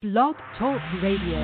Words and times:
Blog 0.00 0.36
Talk 0.56 0.80
Radio. 1.02 1.40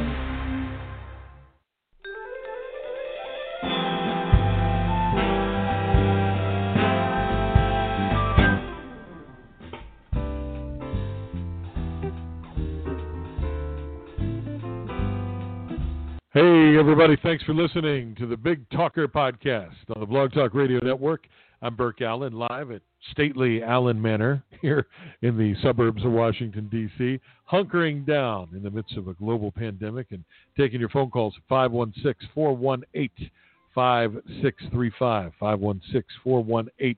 Hey, 16.32 16.79
everybody, 16.79 17.16
thanks 17.25 17.43
for 17.43 17.55
listening 17.55 18.14
to 18.14 18.27
the 18.29 18.36
Big 18.36 18.71
Talker 18.71 19.09
podcast 19.09 19.73
on 19.96 19.98
the 19.98 20.07
Blog 20.07 20.32
Talk 20.32 20.55
Radio 20.55 20.79
Network. 20.80 21.27
I'm 21.61 21.75
Burke 21.75 22.02
Allen, 22.02 22.34
live 22.34 22.71
at 22.71 22.82
stately 23.11 23.62
Allen 23.62 24.00
Manor 24.00 24.43
here 24.61 24.86
in 25.23 25.36
the 25.36 25.54
suburbs 25.62 26.04
of 26.04 26.12
Washington, 26.12 26.68
D.C., 26.71 27.21
hunkering 27.50 28.07
down 28.07 28.48
in 28.54 28.62
the 28.62 28.71
midst 28.71 28.96
of 28.96 29.09
a 29.09 29.14
global 29.14 29.53
pandemic 29.53 30.09
and 30.11 30.25
taking 30.57 30.80
your 30.80 30.89
phone 30.89 31.11
calls 31.11 31.35
at 31.36 31.43
516 31.49 32.28
418 32.34 33.30
5635. 33.74 35.32
516 35.38 36.04
418 36.22 36.96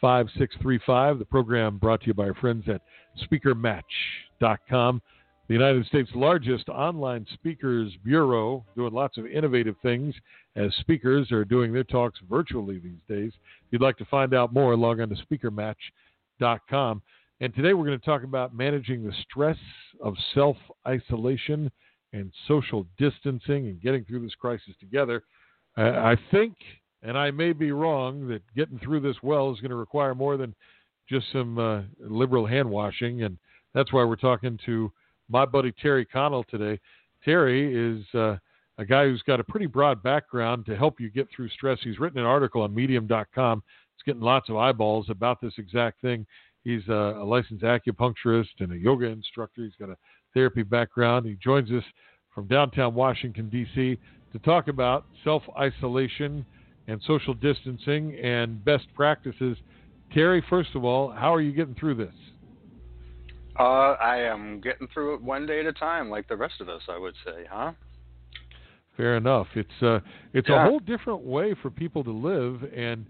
5635. 0.00 1.18
The 1.18 1.24
program 1.24 1.78
brought 1.78 2.00
to 2.02 2.06
you 2.08 2.14
by 2.14 2.24
our 2.24 2.34
friends 2.34 2.64
at 2.68 2.82
SpeakerMatch.com 3.24 5.02
the 5.48 5.54
United 5.54 5.86
States' 5.86 6.10
largest 6.14 6.68
online 6.68 7.26
speakers 7.32 7.90
bureau, 8.04 8.64
doing 8.76 8.92
lots 8.92 9.16
of 9.16 9.26
innovative 9.26 9.76
things 9.82 10.14
as 10.56 10.74
speakers 10.76 11.32
are 11.32 11.44
doing 11.44 11.72
their 11.72 11.84
talks 11.84 12.20
virtually 12.28 12.78
these 12.78 13.00
days. 13.08 13.32
If 13.34 13.72
you'd 13.72 13.82
like 13.82 13.96
to 13.98 14.04
find 14.06 14.34
out 14.34 14.52
more, 14.52 14.76
log 14.76 15.00
on 15.00 15.08
to 15.08 15.16
speakermatch.com. 15.16 17.02
And 17.40 17.54
today 17.54 17.72
we're 17.72 17.86
going 17.86 17.98
to 17.98 18.04
talk 18.04 18.24
about 18.24 18.54
managing 18.54 19.02
the 19.02 19.12
stress 19.22 19.56
of 20.02 20.14
self 20.34 20.56
isolation 20.86 21.70
and 22.12 22.30
social 22.46 22.86
distancing 22.98 23.68
and 23.68 23.80
getting 23.80 24.04
through 24.04 24.22
this 24.22 24.34
crisis 24.34 24.74
together. 24.80 25.22
I 25.76 26.16
think, 26.32 26.56
and 27.02 27.16
I 27.16 27.30
may 27.30 27.52
be 27.52 27.70
wrong, 27.70 28.26
that 28.28 28.42
getting 28.56 28.80
through 28.80 29.00
this 29.00 29.16
well 29.22 29.52
is 29.52 29.60
going 29.60 29.70
to 29.70 29.76
require 29.76 30.14
more 30.14 30.36
than 30.36 30.54
just 31.08 31.26
some 31.32 31.58
uh, 31.58 31.82
liberal 32.00 32.44
hand 32.44 32.68
washing. 32.68 33.22
And 33.22 33.38
that's 33.72 33.92
why 33.92 34.04
we're 34.04 34.16
talking 34.16 34.58
to 34.66 34.92
my 35.28 35.44
buddy 35.44 35.72
Terry 35.72 36.04
Connell 36.04 36.44
today. 36.44 36.80
Terry 37.24 37.74
is 37.74 38.04
uh, 38.14 38.36
a 38.78 38.84
guy 38.84 39.04
who's 39.04 39.22
got 39.22 39.40
a 39.40 39.44
pretty 39.44 39.66
broad 39.66 40.02
background 40.02 40.66
to 40.66 40.76
help 40.76 41.00
you 41.00 41.10
get 41.10 41.28
through 41.34 41.48
stress. 41.50 41.78
He's 41.82 41.98
written 41.98 42.18
an 42.18 42.26
article 42.26 42.62
on 42.62 42.74
Medium.com. 42.74 43.62
It's 43.94 44.02
getting 44.04 44.22
lots 44.22 44.48
of 44.48 44.56
eyeballs 44.56 45.10
about 45.10 45.40
this 45.40 45.54
exact 45.58 46.00
thing. 46.00 46.26
He's 46.64 46.86
a, 46.88 47.18
a 47.18 47.24
licensed 47.24 47.64
acupuncturist 47.64 48.60
and 48.60 48.72
a 48.72 48.76
yoga 48.76 49.06
instructor. 49.06 49.62
He's 49.62 49.74
got 49.78 49.90
a 49.90 49.96
therapy 50.34 50.62
background. 50.62 51.26
He 51.26 51.36
joins 51.42 51.70
us 51.70 51.84
from 52.34 52.46
downtown 52.46 52.94
Washington, 52.94 53.48
D.C. 53.48 53.98
to 54.32 54.38
talk 54.40 54.68
about 54.68 55.06
self 55.24 55.42
isolation 55.58 56.44
and 56.86 57.00
social 57.06 57.34
distancing 57.34 58.14
and 58.22 58.64
best 58.64 58.86
practices. 58.94 59.56
Terry, 60.12 60.42
first 60.48 60.70
of 60.74 60.84
all, 60.84 61.10
how 61.10 61.34
are 61.34 61.40
you 61.40 61.52
getting 61.52 61.74
through 61.74 61.96
this? 61.96 62.14
Uh, 63.58 63.96
I 64.00 64.18
am 64.18 64.60
getting 64.60 64.86
through 64.94 65.14
it 65.14 65.22
one 65.22 65.44
day 65.44 65.60
at 65.60 65.66
a 65.66 65.72
time, 65.72 66.10
like 66.10 66.28
the 66.28 66.36
rest 66.36 66.60
of 66.60 66.68
us, 66.68 66.82
I 66.88 66.98
would 66.98 67.14
say, 67.24 67.44
huh? 67.50 67.72
Fair 68.96 69.16
enough. 69.16 69.46
It's 69.54 69.82
uh, 69.82 70.00
it's 70.32 70.48
yeah. 70.48 70.66
a 70.66 70.68
whole 70.68 70.80
different 70.80 71.20
way 71.20 71.54
for 71.62 71.70
people 71.70 72.02
to 72.04 72.10
live, 72.10 72.62
and 72.74 73.06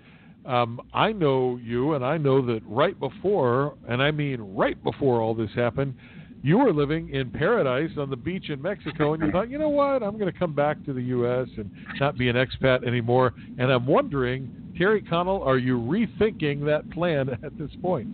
um, 0.46 0.80
I 0.92 1.12
know 1.12 1.58
you, 1.62 1.94
and 1.94 2.04
I 2.04 2.18
know 2.18 2.44
that 2.46 2.60
right 2.66 2.98
before, 2.98 3.74
and 3.88 4.02
I 4.02 4.10
mean 4.10 4.40
right 4.40 4.82
before 4.82 5.20
all 5.20 5.34
this 5.34 5.50
happened, 5.54 5.94
you 6.42 6.58
were 6.58 6.72
living 6.72 7.10
in 7.10 7.30
paradise 7.30 7.90
on 7.98 8.10
the 8.10 8.16
beach 8.16 8.48
in 8.48 8.62
Mexico, 8.62 9.14
and 9.14 9.22
you 9.22 9.32
thought, 9.32 9.50
you 9.50 9.58
know 9.58 9.68
what, 9.68 10.02
I'm 10.02 10.18
going 10.18 10.32
to 10.32 10.38
come 10.38 10.54
back 10.54 10.82
to 10.84 10.92
the 10.92 11.02
U.S. 11.02 11.48
and 11.56 11.70
not 12.00 12.16
be 12.16 12.28
an 12.28 12.36
expat 12.36 12.86
anymore. 12.86 13.34
And 13.58 13.72
I'm 13.72 13.86
wondering, 13.86 14.72
Terry 14.78 15.02
Connell, 15.02 15.42
are 15.42 15.58
you 15.58 15.78
rethinking 15.78 16.64
that 16.66 16.88
plan 16.90 17.30
at 17.42 17.58
this 17.58 17.70
point? 17.82 18.08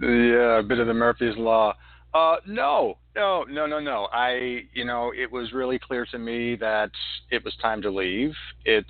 Yeah, 0.00 0.60
a 0.60 0.62
bit 0.62 0.78
of 0.78 0.86
the 0.86 0.94
Murphy's 0.94 1.36
Law. 1.36 1.74
Uh, 2.14 2.36
no, 2.46 2.96
no, 3.14 3.44
no, 3.44 3.66
no, 3.66 3.78
no. 3.78 4.08
I, 4.12 4.62
you 4.72 4.84
know, 4.84 5.12
it 5.16 5.30
was 5.30 5.52
really 5.52 5.78
clear 5.78 6.06
to 6.10 6.18
me 6.18 6.56
that 6.56 6.90
it 7.30 7.44
was 7.44 7.54
time 7.60 7.82
to 7.82 7.90
leave. 7.90 8.32
It's 8.64 8.88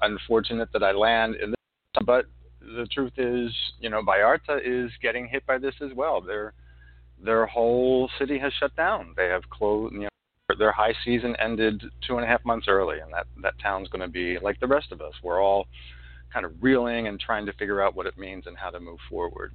unfortunate 0.00 0.68
that 0.72 0.82
I 0.82 0.92
land 0.92 1.34
in 1.36 1.50
this, 1.50 2.04
but 2.06 2.26
the 2.60 2.86
truth 2.92 3.12
is, 3.18 3.52
you 3.80 3.90
know, 3.90 4.02
Vallarta 4.02 4.60
is 4.64 4.90
getting 5.02 5.26
hit 5.26 5.44
by 5.46 5.58
this 5.58 5.74
as 5.82 5.90
well. 5.94 6.20
Their 6.20 6.54
their 7.22 7.46
whole 7.46 8.08
city 8.18 8.38
has 8.38 8.52
shut 8.58 8.74
down. 8.76 9.14
They 9.16 9.26
have 9.26 9.48
closed. 9.50 9.94
You 9.94 10.02
know, 10.02 10.08
their 10.58 10.72
high 10.72 10.94
season 11.04 11.34
ended 11.40 11.82
two 12.06 12.16
and 12.16 12.24
a 12.24 12.28
half 12.28 12.44
months 12.44 12.66
early, 12.68 13.00
and 13.00 13.12
that 13.12 13.26
that 13.42 13.54
town's 13.60 13.88
going 13.88 14.00
to 14.00 14.08
be 14.08 14.38
like 14.38 14.60
the 14.60 14.66
rest 14.66 14.92
of 14.92 15.00
us. 15.00 15.12
We're 15.22 15.42
all 15.42 15.66
kind 16.32 16.46
of 16.46 16.52
reeling 16.60 17.08
and 17.08 17.20
trying 17.20 17.46
to 17.46 17.52
figure 17.54 17.82
out 17.82 17.94
what 17.96 18.06
it 18.06 18.16
means 18.16 18.46
and 18.46 18.56
how 18.56 18.70
to 18.70 18.80
move 18.80 18.98
forward. 19.10 19.52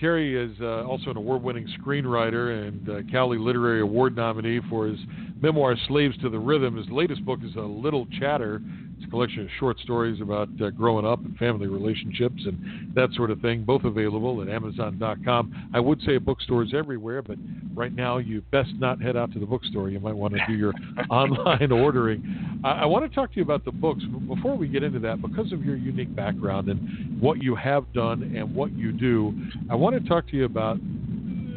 Terry 0.00 0.34
is 0.34 0.58
uh, 0.62 0.86
also 0.86 1.10
an 1.10 1.18
award 1.18 1.42
winning 1.42 1.68
screenwriter 1.78 2.66
and 2.66 2.88
uh, 2.88 3.12
Cowley 3.12 3.36
Literary 3.36 3.82
Award 3.82 4.16
nominee 4.16 4.60
for 4.70 4.86
his 4.86 4.98
memoir, 5.42 5.76
Slaves 5.88 6.16
to 6.22 6.30
the 6.30 6.38
Rhythm. 6.38 6.74
His 6.74 6.88
latest 6.88 7.22
book 7.26 7.40
is 7.44 7.54
A 7.56 7.60
Little 7.60 8.06
Chatter. 8.18 8.62
It's 9.00 9.06
a 9.06 9.10
collection 9.10 9.40
of 9.40 9.48
short 9.58 9.78
stories 9.78 10.20
about 10.20 10.50
uh, 10.62 10.68
growing 10.68 11.06
up 11.06 11.24
and 11.24 11.34
family 11.38 11.66
relationships 11.68 12.42
and 12.44 12.94
that 12.94 13.08
sort 13.14 13.30
of 13.30 13.40
thing, 13.40 13.64
both 13.64 13.84
available 13.84 14.42
at 14.42 14.50
Amazon.com. 14.50 15.70
I 15.72 15.80
would 15.80 16.02
say 16.02 16.18
bookstores 16.18 16.74
everywhere, 16.76 17.22
but 17.22 17.38
right 17.74 17.94
now 17.94 18.18
you 18.18 18.42
best 18.52 18.68
not 18.74 19.00
head 19.00 19.16
out 19.16 19.32
to 19.32 19.38
the 19.38 19.46
bookstore. 19.46 19.88
You 19.88 20.00
might 20.00 20.14
want 20.14 20.34
to 20.34 20.40
do 20.46 20.52
your 20.52 20.74
online 21.10 21.72
ordering. 21.72 22.60
I, 22.62 22.82
I 22.82 22.84
want 22.84 23.10
to 23.10 23.14
talk 23.14 23.30
to 23.30 23.36
you 23.36 23.42
about 23.42 23.64
the 23.64 23.72
books. 23.72 24.02
Before 24.28 24.54
we 24.54 24.68
get 24.68 24.82
into 24.82 24.98
that, 24.98 25.22
because 25.22 25.50
of 25.50 25.64
your 25.64 25.76
unique 25.76 26.14
background 26.14 26.68
and 26.68 27.18
what 27.22 27.42
you 27.42 27.54
have 27.54 27.90
done 27.94 28.34
and 28.36 28.54
what 28.54 28.70
you 28.72 28.92
do, 28.92 29.32
I 29.70 29.76
want 29.76 30.00
to 30.00 30.06
talk 30.06 30.28
to 30.28 30.36
you 30.36 30.44
about 30.44 30.76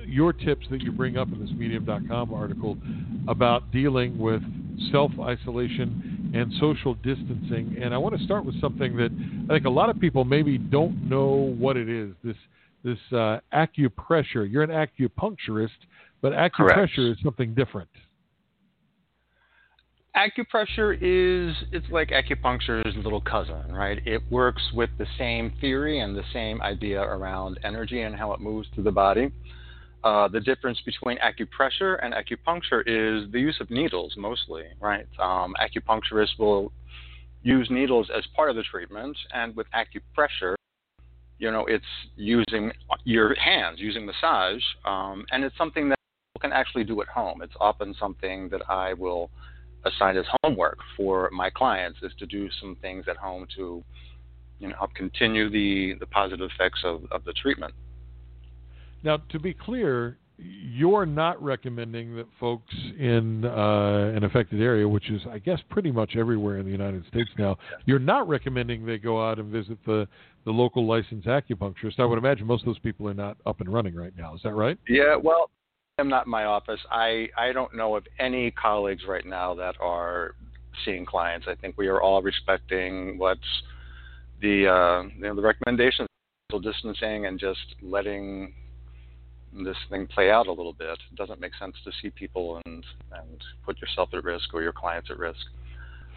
your 0.08 0.32
tips 0.32 0.66
that 0.70 0.82
you 0.82 0.94
bring 0.94 1.18
up 1.18 1.28
in 1.28 1.42
this 1.42 1.50
medium.com 1.54 2.34
article 2.34 2.78
about 3.28 3.70
dealing 3.74 4.18
with 4.18 4.42
self 4.92 5.12
isolation 5.20 6.13
and 6.34 6.52
social 6.60 6.96
distancing. 6.96 7.78
And 7.82 7.94
I 7.94 7.98
want 7.98 8.18
to 8.18 8.24
start 8.24 8.44
with 8.44 8.60
something 8.60 8.98
that 8.98 9.12
I 9.50 9.54
think 9.54 9.66
a 9.66 9.70
lot 9.70 9.90
of 9.90 10.00
people 10.00 10.26
maybe 10.26 10.58
don't 10.58 11.08
know 11.10 11.56
what 11.58 11.78
it 11.78 11.90
is. 11.90 12.14
This 12.24 12.36
this 12.84 12.98
uh, 13.14 13.40
acupressure. 13.54 14.50
You're 14.50 14.64
an 14.64 14.70
acupuncturist, 14.70 15.70
but 16.22 16.34
acupressure 16.34 16.96
Correct. 16.96 16.98
is 16.98 17.18
something 17.24 17.54
different. 17.54 17.90
Acupressure 20.16 20.94
is 20.94 21.56
it's 21.72 21.86
like 21.90 22.10
acupuncture's 22.10 22.96
little 22.98 23.22
cousin, 23.22 23.72
right? 23.72 24.00
It 24.06 24.22
works 24.30 24.62
with 24.74 24.92
the 25.00 25.08
same 25.18 25.54
theory 25.60 26.02
and 26.02 26.16
the 26.16 26.24
same 26.34 26.62
idea 26.62 27.02
around 27.02 27.60
energy 27.64 28.02
and 28.02 28.16
how 28.16 28.32
it 28.34 28.40
moves 28.40 28.68
through 28.76 28.84
the 28.84 28.92
body. 28.92 29.32
Uh, 30.04 30.28
the 30.28 30.40
difference 30.40 30.80
between 30.86 31.18
acupressure 31.20 31.98
and 32.04 32.14
acupuncture 32.14 32.82
is 32.82 33.32
the 33.32 33.40
use 33.40 33.56
of 33.62 33.70
needles 33.70 34.14
mostly, 34.18 34.64
right? 34.82 35.08
Um, 35.18 35.56
acupuncturists 35.62 36.38
will 36.38 36.74
use 37.42 37.68
needles 37.70 38.10
as 38.16 38.26
part 38.36 38.50
of 38.50 38.58
the 38.58 38.64
treatment, 38.64 39.18
and 39.34 39.56
with 39.56 39.68
acupressure, 39.74 40.56
you 41.40 41.52
know, 41.52 41.66
it's 41.68 41.86
using 42.18 42.72
your 43.06 43.34
hands, 43.36 43.80
using 43.80 44.06
massage, 44.06 44.62
um, 44.86 45.26
and 45.32 45.44
it's 45.44 45.58
something 45.58 45.88
that 45.90 45.98
people 46.34 46.50
can 46.50 46.54
actually 46.54 46.84
do 46.84 47.02
at 47.02 47.08
home. 47.08 47.42
It's 47.42 47.56
often 47.62 47.96
something 47.98 48.50
that 48.50 48.62
I 48.70 48.94
will 48.94 49.30
assign 49.86 50.18
as 50.18 50.26
homework 50.44 50.80
for 50.98 51.30
my 51.32 51.50
clients 51.50 52.00
is 52.02 52.12
to 52.20 52.26
do 52.26 52.50
some 52.60 52.76
things 52.82 53.06
at 53.10 53.18
home 53.18 53.48
to, 53.56 53.84
you 54.60 54.68
know, 54.68 54.76
help 54.78 54.94
continue 54.96 55.50
the, 55.50 55.96
the 56.00 56.08
positive 56.08 56.50
effects 56.54 56.82
of, 56.84 57.04
of 57.12 57.24
the 57.24 57.34
treatment. 57.34 57.74
Now, 59.04 59.18
to 59.30 59.40
be 59.40 59.54
clear, 59.54 60.18
you're 60.38 61.06
not 61.06 61.42
recommending 61.42 62.16
that 62.16 62.26
folks 62.40 62.74
in 62.98 63.46
uh, 63.46 64.14
an 64.16 64.24
affected 64.24 64.62
area, 64.62 64.88
which 64.88 65.10
is, 65.10 65.22
I 65.30 65.40
guess, 65.40 65.60
pretty 65.70 65.92
much 65.92 66.16
everywhere 66.16 66.58
in 66.58 66.66
the 66.66 66.72
United 66.72 67.06
States 67.08 67.30
now, 67.38 67.58
you're 67.86 68.00
not 68.00 68.28
recommending 68.28 68.86
they 68.86 68.98
go 68.98 69.26
out 69.26 69.40
and 69.40 69.52
visit 69.52 69.78
the, 69.86 70.08
the 70.46 70.52
local 70.52 70.88
licensed 70.88 71.28
acupuncturist. 71.28 72.00
I 72.00 72.06
would 72.06 72.18
imagine 72.18 72.48
most 72.48 72.62
of 72.62 72.68
those 72.68 72.80
people 72.80 73.08
are 73.08 73.14
not 73.14 73.38
up 73.46 73.62
and 73.62 73.72
running 73.72 73.96
right 73.96 74.14
now. 74.18 74.34
Is 74.36 74.42
that 74.44 74.54
right? 74.54 74.78
Yeah, 74.88 75.16
well, 75.22 75.50
I'm 76.00 76.10
not 76.10 76.26
in 76.26 76.32
my 76.32 76.46
office. 76.46 76.80
I, 76.90 77.30
I 77.38 77.52
don't 77.52 77.76
know 77.76 77.96
of 77.96 78.06
any 78.20 78.52
colleagues 78.52 79.04
right 79.08 79.26
now 79.26 79.54
that 79.56 79.76
are 79.80 80.36
seeing 80.84 81.06
clients. 81.06 81.46
I 81.48 81.56
think 81.56 81.78
we 81.78 81.88
are 81.88 82.02
all 82.02 82.22
respecting 82.22 83.18
what's 83.20 83.42
the 84.42 84.68
uh, 84.68 85.04
you 85.16 85.22
know, 85.22 85.36
the 85.36 85.42
recommendations, 85.42 86.08
social 86.52 86.60
distancing, 86.60 87.28
and 87.28 87.40
just 87.40 87.76
letting 87.82 88.54
this 89.64 89.78
thing 89.90 90.08
play 90.08 90.32
out 90.32 90.48
a 90.48 90.52
little 90.52 90.74
bit. 90.74 90.98
It 91.12 91.16
doesn't 91.16 91.40
make 91.40 91.54
sense 91.60 91.76
to 91.84 91.92
see 92.02 92.10
people 92.10 92.62
and 92.66 92.84
and 93.12 93.42
put 93.66 93.80
yourself 93.82 94.10
at 94.14 94.24
risk 94.24 94.54
or 94.54 94.62
your 94.62 94.74
clients 94.74 95.10
at 95.12 95.18
risk. 95.18 95.40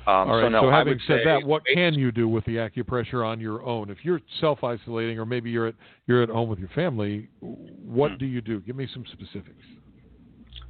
Um, 0.07 0.31
All 0.31 0.37
right. 0.37 0.45
So, 0.45 0.49
no, 0.51 0.61
so 0.63 0.71
having 0.71 1.01
said 1.09 1.21
that, 1.25 1.45
what 1.45 1.63
can 1.67 1.95
you 1.95 2.13
do 2.13 2.29
with 2.29 2.45
the 2.45 2.57
acupressure 2.57 3.27
on 3.27 3.41
your 3.41 3.63
own? 3.65 3.91
If 3.91 3.99
you're 4.05 4.21
self-isolating, 4.41 5.19
or 5.19 5.27
maybe 5.27 5.51
you're 5.51 5.67
at 5.69 5.75
you're 6.07 6.23
at 6.23 6.29
home 6.29 6.49
with 6.49 6.61
your 6.61 6.69
family, 6.69 7.29
what 7.41 8.13
hmm. 8.13 8.19
do 8.19 8.27
you 8.27 8.41
do? 8.41 8.61
Give 8.61 8.77
me 8.77 8.89
some 8.93 9.05
specifics. 9.13 9.65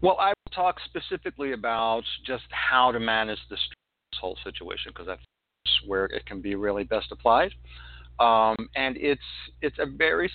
Well, 0.01 0.17
I 0.19 0.29
will 0.29 0.53
talk 0.55 0.77
specifically 0.85 1.53
about 1.53 2.03
just 2.27 2.45
how 2.51 2.93
to 2.93 3.01
manage 3.01 3.39
this 3.51 3.61
whole 4.19 4.37
situation 4.43 4.93
because 4.93 5.07
that's 5.07 5.23
where 5.87 6.07
it 6.07 6.25
can 6.27 6.41
be 6.41 6.55
really 6.55 6.85
best 6.85 7.13
applied. 7.13 7.53
Um, 8.19 8.57
and 8.75 8.97
it's 8.97 9.21
it's 9.61 9.79
a 9.79 9.87
very 9.87 10.31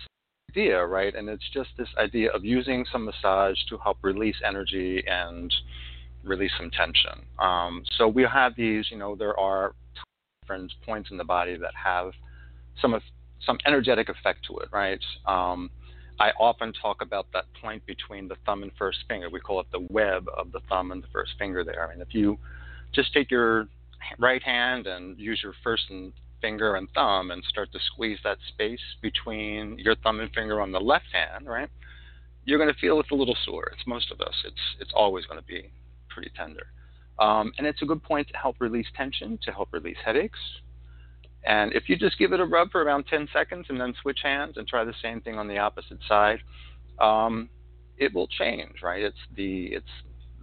idea, 0.52 0.86
right? 0.86 1.16
And 1.16 1.30
it's 1.30 1.50
just 1.54 1.70
this 1.78 1.88
idea 1.98 2.30
of 2.32 2.44
using 2.44 2.86
some 2.92 3.06
massage 3.06 3.58
to 3.70 3.78
help 3.78 3.98
release 4.02 4.36
energy 4.46 5.04
and 5.08 5.54
release 6.24 6.52
some 6.58 6.70
tension. 6.72 7.26
Um, 7.40 7.84
so 7.98 8.08
we 8.08 8.24
have 8.24 8.56
these, 8.56 8.86
you 8.92 8.98
know, 8.98 9.16
there 9.16 9.38
are 9.40 9.74
different 10.42 10.72
points 10.86 11.10
in 11.12 11.18
the 11.18 11.24
body 11.24 11.58
that 11.58 11.74
have 11.84 12.12
some 12.82 12.94
of 12.94 13.02
some 13.46 13.58
energetic 13.66 14.10
effect 14.10 14.46
to 14.48 14.58
it, 14.60 14.70
right? 14.72 15.00
Um, 15.26 15.72
I 16.20 16.30
often 16.40 16.74
talk 16.74 17.02
about 17.02 17.26
that 17.34 17.46
point 17.60 17.84
between 17.88 18.28
the 18.28 18.36
thumb 18.46 18.62
and 18.62 18.72
first 18.78 19.00
finger. 19.08 19.30
We 19.30 19.40
call 19.40 19.60
it 19.62 19.68
the 19.72 19.88
web 19.90 20.28
of 20.38 20.52
the 20.52 20.60
thumb 20.70 20.92
and 20.92 21.02
the 21.02 21.08
first 21.12 21.32
finger 21.40 21.64
there. 21.64 21.90
And 21.92 22.02
if 22.02 22.14
you 22.14 22.38
just 22.94 23.14
take 23.14 23.32
your 23.32 23.68
right 24.20 24.44
hand 24.44 24.86
and 24.86 25.18
use 25.18 25.40
your 25.42 25.54
first 25.64 25.84
and 25.90 26.14
finger 26.42 26.76
and 26.76 26.90
thumb 26.94 27.32
and 27.32 27.44
start 27.44 27.72
to 27.72 27.80
squeeze 27.94 28.20
that 28.24 28.38
space 28.50 28.82
between 29.02 29.78
your 29.80 29.96
thumb 29.96 30.20
and 30.20 30.32
finger 30.34 30.62
on 30.62 30.72
the 30.72 30.80
left 30.80 31.06
hand, 31.14 31.48
right? 31.48 31.70
You're 32.46 32.58
going 32.58 32.74
to 32.74 32.80
feel 32.80 33.00
it's 33.00 33.12
a 33.12 33.16
little 33.16 33.38
sore. 33.46 33.72
It's 33.74 33.86
most 33.86 34.12
of 34.12 34.20
us. 34.22 34.34
It's 34.46 34.62
it's 34.80 34.92
always 34.96 35.26
going 35.26 35.40
to 35.40 35.46
be 35.46 35.72
pretty 36.10 36.32
tender, 36.36 36.68
um, 37.20 37.52
and 37.58 37.68
it's 37.68 37.82
a 37.82 37.86
good 37.86 38.04
point 38.04 38.28
to 38.30 38.38
help 38.38 38.56
release 38.60 38.88
tension, 38.96 39.38
to 39.44 39.52
help 39.52 39.70
release 39.72 39.98
headaches. 40.04 40.40
And 41.44 41.74
if 41.74 41.90
you 41.90 41.98
just 41.98 42.18
give 42.20 42.34
it 42.34 42.40
a 42.40 42.46
rub 42.46 42.72
for 42.72 42.84
around 42.84 43.06
10 43.08 43.28
seconds 43.34 43.66
and 43.70 43.82
then 43.82 43.96
switch 44.02 44.20
hands 44.22 44.58
and 44.58 44.68
try 44.68 44.84
the 44.84 44.94
same 45.02 45.22
thing 45.22 45.40
on 45.40 45.48
the 45.48 45.58
opposite 45.58 45.98
side, 46.08 46.40
um, 47.00 47.50
it 47.98 48.14
will 48.14 48.28
change, 48.28 48.82
right? 48.84 49.04
It's 49.04 49.18
the 49.36 49.66
it's 49.68 49.86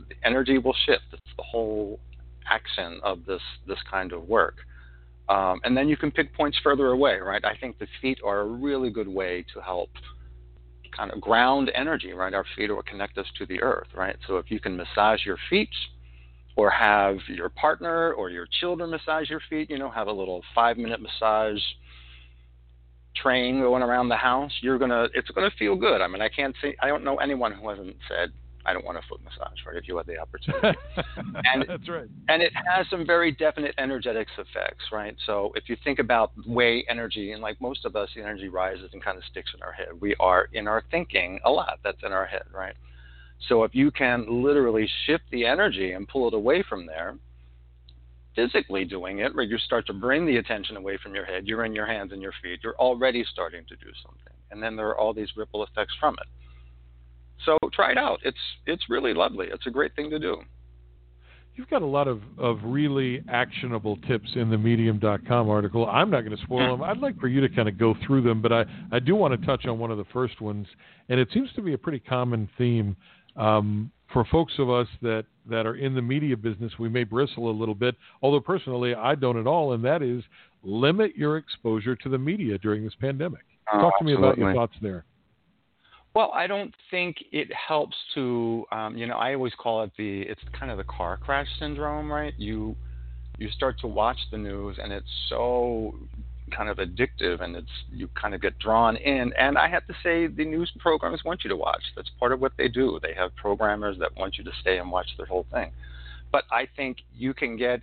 the 0.08 0.14
energy 0.26 0.58
will 0.58 0.74
shift. 0.86 1.04
It's 1.12 1.36
the 1.36 1.42
whole 1.42 2.00
action 2.50 3.00
of 3.02 3.24
this 3.26 3.42
this 3.66 3.78
kind 3.90 4.12
of 4.12 4.28
work. 4.28 4.56
Um, 5.28 5.60
and 5.64 5.76
then 5.76 5.88
you 5.88 5.96
can 5.96 6.10
pick 6.10 6.34
points 6.34 6.58
further 6.62 6.88
away, 6.88 7.18
right? 7.18 7.44
I 7.44 7.54
think 7.56 7.78
the 7.78 7.86
feet 8.00 8.18
are 8.24 8.40
a 8.40 8.46
really 8.46 8.90
good 8.90 9.08
way 9.08 9.44
to 9.52 9.60
help 9.60 9.90
kind 10.96 11.10
of 11.12 11.20
ground 11.20 11.70
energy, 11.74 12.12
right? 12.12 12.32
Our 12.32 12.46
feet 12.56 12.70
will 12.70 12.82
connect 12.82 13.18
us 13.18 13.26
to 13.38 13.46
the 13.46 13.62
earth, 13.62 13.88
right? 13.94 14.16
So 14.26 14.38
if 14.38 14.50
you 14.50 14.58
can 14.58 14.76
massage 14.76 15.24
your 15.26 15.36
feet 15.50 15.68
or 16.56 16.70
have 16.70 17.16
your 17.28 17.50
partner 17.50 18.12
or 18.14 18.30
your 18.30 18.46
children 18.60 18.90
massage 18.90 19.28
your 19.28 19.40
feet, 19.50 19.70
you 19.70 19.78
know, 19.78 19.90
have 19.90 20.06
a 20.06 20.12
little 20.12 20.42
five 20.54 20.78
minute 20.78 21.00
massage 21.00 21.60
train 23.16 23.60
going 23.60 23.82
around 23.82 24.08
the 24.08 24.16
house, 24.16 24.52
you're 24.62 24.78
gonna 24.78 25.08
it's 25.14 25.30
gonna 25.30 25.50
feel 25.58 25.76
good. 25.76 26.00
I 26.00 26.08
mean 26.08 26.22
I 26.22 26.28
can't 26.28 26.54
say 26.62 26.74
I 26.82 26.88
don't 26.88 27.04
know 27.04 27.16
anyone 27.16 27.52
who 27.52 27.68
hasn't 27.68 27.96
said 28.08 28.32
I 28.68 28.74
don't 28.74 28.84
want 28.84 28.98
a 28.98 29.02
foot 29.08 29.20
massage, 29.24 29.58
right? 29.66 29.76
If 29.76 29.88
you 29.88 29.96
had 29.96 30.06
the 30.06 30.18
opportunity. 30.18 30.78
and 31.16 31.64
that's 31.66 31.88
right. 31.88 32.08
And 32.28 32.42
it 32.42 32.52
has 32.54 32.86
some 32.90 33.06
very 33.06 33.32
definite 33.32 33.74
energetics 33.78 34.32
effects, 34.36 34.84
right? 34.92 35.16
So 35.24 35.52
if 35.54 35.70
you 35.70 35.76
think 35.84 35.98
about 35.98 36.32
way 36.46 36.84
energy, 36.90 37.32
and 37.32 37.40
like 37.40 37.58
most 37.62 37.86
of 37.86 37.96
us, 37.96 38.10
the 38.14 38.20
energy 38.22 38.48
rises 38.48 38.90
and 38.92 39.02
kind 39.02 39.16
of 39.16 39.24
sticks 39.30 39.50
in 39.54 39.62
our 39.62 39.72
head. 39.72 39.88
We 40.00 40.14
are 40.20 40.48
in 40.52 40.68
our 40.68 40.84
thinking 40.90 41.40
a 41.46 41.50
lot. 41.50 41.78
That's 41.82 42.02
in 42.04 42.12
our 42.12 42.26
head, 42.26 42.42
right? 42.52 42.74
So 43.48 43.64
if 43.64 43.74
you 43.74 43.90
can 43.90 44.26
literally 44.28 44.86
shift 45.06 45.24
the 45.30 45.46
energy 45.46 45.92
and 45.92 46.06
pull 46.06 46.28
it 46.28 46.34
away 46.34 46.62
from 46.68 46.84
there, 46.84 47.16
physically 48.34 48.84
doing 48.84 49.20
it, 49.20 49.34
where 49.34 49.44
you 49.44 49.56
start 49.58 49.86
to 49.86 49.94
bring 49.94 50.26
the 50.26 50.36
attention 50.36 50.76
away 50.76 50.98
from 51.02 51.14
your 51.14 51.24
head, 51.24 51.46
you're 51.46 51.64
in 51.64 51.74
your 51.74 51.86
hands 51.86 52.12
and 52.12 52.20
your 52.20 52.34
feet, 52.42 52.60
you're 52.62 52.76
already 52.76 53.24
starting 53.32 53.64
to 53.68 53.76
do 53.76 53.90
something. 54.04 54.34
And 54.50 54.62
then 54.62 54.76
there 54.76 54.88
are 54.88 54.98
all 54.98 55.14
these 55.14 55.30
ripple 55.36 55.64
effects 55.64 55.94
from 55.98 56.14
it. 56.20 56.28
So 57.44 57.56
try 57.72 57.92
it 57.92 57.98
out. 57.98 58.20
It's 58.24 58.38
it's 58.66 58.82
really 58.88 59.14
lovely. 59.14 59.46
It's 59.52 59.66
a 59.66 59.70
great 59.70 59.94
thing 59.94 60.10
to 60.10 60.18
do. 60.18 60.42
You've 61.58 61.68
got 61.68 61.82
a 61.82 61.86
lot 61.86 62.06
of, 62.06 62.20
of 62.38 62.58
really 62.62 63.20
actionable 63.28 63.96
tips 64.06 64.28
in 64.36 64.48
the 64.48 64.56
medium.com 64.56 65.50
article. 65.50 65.88
I'm 65.88 66.08
not 66.08 66.20
going 66.20 66.36
to 66.36 66.42
spoil 66.44 66.76
them. 66.76 66.88
I'd 66.88 66.98
like 66.98 67.18
for 67.18 67.26
you 67.26 67.40
to 67.40 67.48
kind 67.48 67.68
of 67.68 67.76
go 67.76 67.96
through 68.06 68.22
them, 68.22 68.40
but 68.40 68.52
I, 68.52 68.64
I 68.92 69.00
do 69.00 69.16
want 69.16 69.38
to 69.38 69.44
touch 69.44 69.66
on 69.66 69.76
one 69.80 69.90
of 69.90 69.98
the 69.98 70.04
first 70.12 70.40
ones, 70.40 70.68
and 71.08 71.18
it 71.18 71.26
seems 71.34 71.52
to 71.56 71.62
be 71.62 71.72
a 71.72 71.78
pretty 71.78 71.98
common 71.98 72.48
theme. 72.56 72.96
Um, 73.36 73.90
for 74.12 74.24
folks 74.26 74.52
of 74.60 74.70
us 74.70 74.86
that, 75.02 75.24
that 75.50 75.66
are 75.66 75.74
in 75.74 75.96
the 75.96 76.02
media 76.02 76.36
business, 76.36 76.72
we 76.78 76.88
may 76.88 77.02
bristle 77.02 77.50
a 77.50 77.52
little 77.52 77.74
bit, 77.74 77.96
although 78.22 78.40
personally 78.40 78.94
I 78.94 79.16
don't 79.16 79.36
at 79.36 79.48
all, 79.48 79.72
and 79.72 79.84
that 79.84 80.00
is 80.00 80.22
limit 80.62 81.16
your 81.16 81.38
exposure 81.38 81.96
to 81.96 82.08
the 82.08 82.18
media 82.18 82.58
during 82.58 82.84
this 82.84 82.94
pandemic. 83.00 83.42
Oh, 83.72 83.80
Talk 83.80 83.98
to 83.98 84.04
me 84.04 84.14
about 84.14 84.38
your 84.38 84.54
thoughts 84.54 84.74
there. 84.80 85.04
Well, 86.18 86.32
I 86.34 86.48
don't 86.48 86.74
think 86.90 87.18
it 87.30 87.46
helps 87.54 87.94
to, 88.16 88.64
um, 88.72 88.96
you 88.96 89.06
know, 89.06 89.14
I 89.14 89.34
always 89.34 89.52
call 89.54 89.84
it 89.84 89.92
the, 89.96 90.22
it's 90.22 90.40
kind 90.58 90.72
of 90.72 90.76
the 90.76 90.82
car 90.82 91.16
crash 91.16 91.46
syndrome, 91.60 92.10
right? 92.10 92.34
You, 92.36 92.74
you 93.38 93.48
start 93.50 93.78
to 93.82 93.86
watch 93.86 94.16
the 94.32 94.36
news 94.36 94.78
and 94.82 94.92
it's 94.92 95.06
so 95.28 95.94
kind 96.50 96.68
of 96.68 96.78
addictive 96.78 97.40
and 97.40 97.54
it's, 97.54 97.70
you 97.92 98.08
kind 98.20 98.34
of 98.34 98.42
get 98.42 98.58
drawn 98.58 98.96
in. 98.96 99.32
And 99.38 99.56
I 99.56 99.68
have 99.68 99.86
to 99.86 99.94
say, 100.02 100.26
the 100.26 100.44
news 100.44 100.72
programs 100.80 101.22
want 101.24 101.44
you 101.44 101.50
to 101.50 101.56
watch. 101.56 101.84
That's 101.94 102.10
part 102.18 102.32
of 102.32 102.40
what 102.40 102.50
they 102.58 102.66
do. 102.66 102.98
They 103.00 103.14
have 103.14 103.30
programmers 103.36 103.96
that 104.00 104.10
want 104.16 104.38
you 104.38 104.42
to 104.42 104.50
stay 104.60 104.78
and 104.78 104.90
watch 104.90 105.06
the 105.20 105.24
whole 105.24 105.46
thing. 105.52 105.70
But 106.32 106.42
I 106.50 106.66
think 106.74 106.96
you 107.16 107.32
can 107.32 107.56
get 107.56 107.78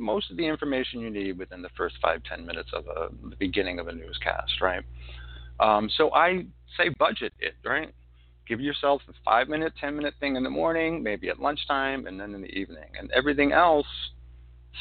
most 0.00 0.32
of 0.32 0.36
the 0.36 0.44
information 0.48 0.98
you 0.98 1.10
need 1.10 1.38
within 1.38 1.62
the 1.62 1.70
first 1.76 1.94
five, 2.02 2.22
ten 2.28 2.44
minutes 2.44 2.70
of 2.72 2.86
a, 2.88 3.08
the 3.30 3.36
beginning 3.36 3.78
of 3.78 3.86
a 3.86 3.92
newscast, 3.92 4.60
right? 4.60 4.82
Um, 5.60 5.88
so 5.96 6.12
I 6.12 6.44
say 6.76 6.88
budget 6.98 7.32
it, 7.38 7.54
right? 7.64 7.92
Give 8.46 8.60
yourself 8.60 9.02
a 9.08 9.12
five 9.24 9.48
minute, 9.48 9.74
10 9.80 9.96
minute 9.96 10.14
thing 10.20 10.36
in 10.36 10.42
the 10.42 10.50
morning, 10.50 11.02
maybe 11.02 11.28
at 11.28 11.38
lunchtime, 11.38 12.06
and 12.06 12.18
then 12.18 12.34
in 12.34 12.40
the 12.40 12.48
evening. 12.48 12.88
And 12.98 13.10
everything 13.10 13.52
else, 13.52 13.86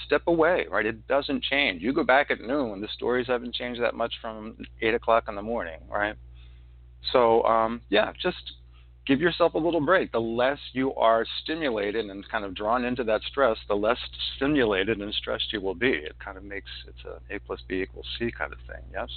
step 0.06 0.24
away, 0.28 0.68
right? 0.70 0.86
It 0.86 1.08
doesn't 1.08 1.44
change. 1.44 1.82
You 1.82 1.94
go 1.94 2.04
back 2.04 2.32
at 2.32 2.40
noon, 2.42 2.82
the 2.82 2.88
stories 2.96 3.28
haven't 3.28 3.56
changed 3.56 3.82
that 3.82 3.96
much 3.96 4.14
from 4.22 4.58
8 4.82 4.94
o'clock 4.94 5.26
in 5.28 5.36
the 5.36 5.42
morning, 5.42 5.80
right? 5.90 6.16
So, 7.12 7.44
um, 7.44 7.82
yeah, 7.90 8.12
just 8.22 8.54
give 9.06 9.22
yourself 9.22 9.54
a 9.54 9.58
little 9.58 9.82
break. 9.82 10.12
The 10.12 10.20
less 10.20 10.60
you 10.74 10.94
are 10.96 11.26
stimulated 11.44 12.06
and 12.06 12.28
kind 12.30 12.44
of 12.44 12.54
drawn 12.54 12.86
into 12.86 13.04
that 13.06 13.22
stress, 13.24 13.58
the 13.68 13.76
less 13.76 13.98
stimulated 14.36 15.00
and 15.02 15.14
stressed 15.14 15.52
you 15.54 15.62
will 15.62 15.76
be. 15.76 15.90
It 15.90 16.16
kind 16.24 16.38
of 16.38 16.44
makes 16.44 16.70
it's 16.88 17.06
a 17.06 17.34
A 17.34 17.40
plus 17.40 17.62
B 17.68 17.82
equals 17.82 18.06
C 18.20 18.32
kind 18.38 18.52
of 18.52 18.60
thing, 18.68 18.84
yes? 18.92 19.10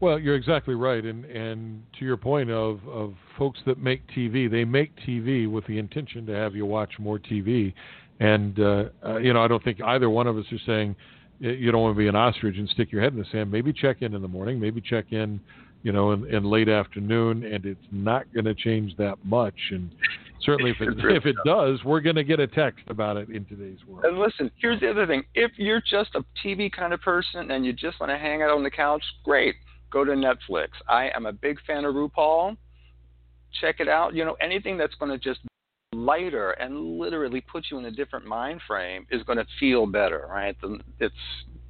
Well, 0.00 0.18
you're 0.18 0.34
exactly 0.34 0.74
right, 0.74 1.04
and 1.04 1.26
and 1.26 1.82
to 1.98 2.06
your 2.06 2.16
point 2.16 2.50
of 2.50 2.80
of 2.88 3.14
folks 3.38 3.60
that 3.66 3.78
make 3.78 4.00
TV, 4.08 4.50
they 4.50 4.64
make 4.64 4.92
TV 5.06 5.50
with 5.50 5.66
the 5.66 5.78
intention 5.78 6.24
to 6.26 6.32
have 6.32 6.56
you 6.56 6.64
watch 6.64 6.92
more 6.98 7.18
TV, 7.18 7.74
and 8.18 8.58
uh, 8.58 8.84
uh, 9.04 9.18
you 9.18 9.34
know 9.34 9.44
I 9.44 9.48
don't 9.48 9.62
think 9.62 9.82
either 9.82 10.08
one 10.08 10.26
of 10.26 10.38
us 10.38 10.46
are 10.52 10.58
saying 10.64 10.96
you 11.38 11.70
don't 11.70 11.82
want 11.82 11.94
to 11.94 11.98
be 11.98 12.08
an 12.08 12.16
ostrich 12.16 12.56
and 12.56 12.68
stick 12.70 12.90
your 12.90 13.02
head 13.02 13.12
in 13.12 13.18
the 13.18 13.26
sand. 13.30 13.50
Maybe 13.50 13.74
check 13.74 13.98
in 14.00 14.14
in 14.14 14.22
the 14.22 14.28
morning, 14.28 14.58
maybe 14.58 14.80
check 14.80 15.06
in, 15.10 15.40
you 15.82 15.92
know, 15.92 16.12
in, 16.12 16.26
in 16.34 16.44
late 16.44 16.68
afternoon, 16.68 17.44
and 17.44 17.64
it's 17.66 17.86
not 17.90 18.24
going 18.32 18.44
to 18.46 18.54
change 18.54 18.96
that 18.96 19.16
much. 19.22 19.54
And 19.70 19.90
certainly, 20.42 20.70
if 20.70 20.80
it 20.80 20.88
if 21.14 21.26
it 21.26 21.36
does, 21.44 21.84
we're 21.84 22.00
going 22.00 22.16
to 22.16 22.24
get 22.24 22.40
a 22.40 22.46
text 22.46 22.84
about 22.88 23.18
it 23.18 23.28
in 23.28 23.44
today's 23.44 23.78
world. 23.86 24.06
And 24.06 24.18
listen, 24.18 24.50
here's 24.62 24.80
the 24.80 24.88
other 24.88 25.06
thing: 25.06 25.24
if 25.34 25.52
you're 25.56 25.82
just 25.82 26.14
a 26.14 26.24
TV 26.42 26.72
kind 26.72 26.94
of 26.94 27.02
person 27.02 27.50
and 27.50 27.66
you 27.66 27.74
just 27.74 28.00
want 28.00 28.08
to 28.08 28.16
hang 28.16 28.40
out 28.40 28.48
on 28.48 28.62
the 28.62 28.70
couch, 28.70 29.04
great 29.24 29.56
go 29.90 30.04
to 30.04 30.12
Netflix. 30.12 30.68
I 30.88 31.10
am 31.14 31.26
a 31.26 31.32
big 31.32 31.58
fan 31.66 31.84
of 31.84 31.94
RuPaul. 31.94 32.56
Check 33.60 33.76
it 33.80 33.88
out. 33.88 34.14
You 34.14 34.24
know, 34.24 34.36
anything 34.40 34.76
that's 34.78 34.94
going 34.94 35.10
to 35.10 35.18
just 35.18 35.40
lighter 35.92 36.52
and 36.52 36.98
literally 36.98 37.40
put 37.40 37.66
you 37.70 37.78
in 37.78 37.84
a 37.86 37.90
different 37.90 38.24
mind 38.24 38.60
frame 38.66 39.06
is 39.10 39.22
going 39.24 39.38
to 39.38 39.46
feel 39.58 39.86
better, 39.86 40.26
right? 40.30 40.56
It's 41.00 41.14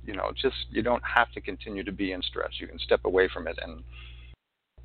you 0.04 0.14
know, 0.14 0.32
just 0.40 0.56
you 0.70 0.82
don't 0.82 1.02
have 1.04 1.30
to 1.32 1.40
continue 1.40 1.84
to 1.84 1.92
be 1.92 2.12
in 2.12 2.22
stress. 2.22 2.50
You 2.58 2.66
can 2.66 2.78
step 2.78 3.00
away 3.04 3.28
from 3.32 3.46
it 3.46 3.58
and 3.62 3.82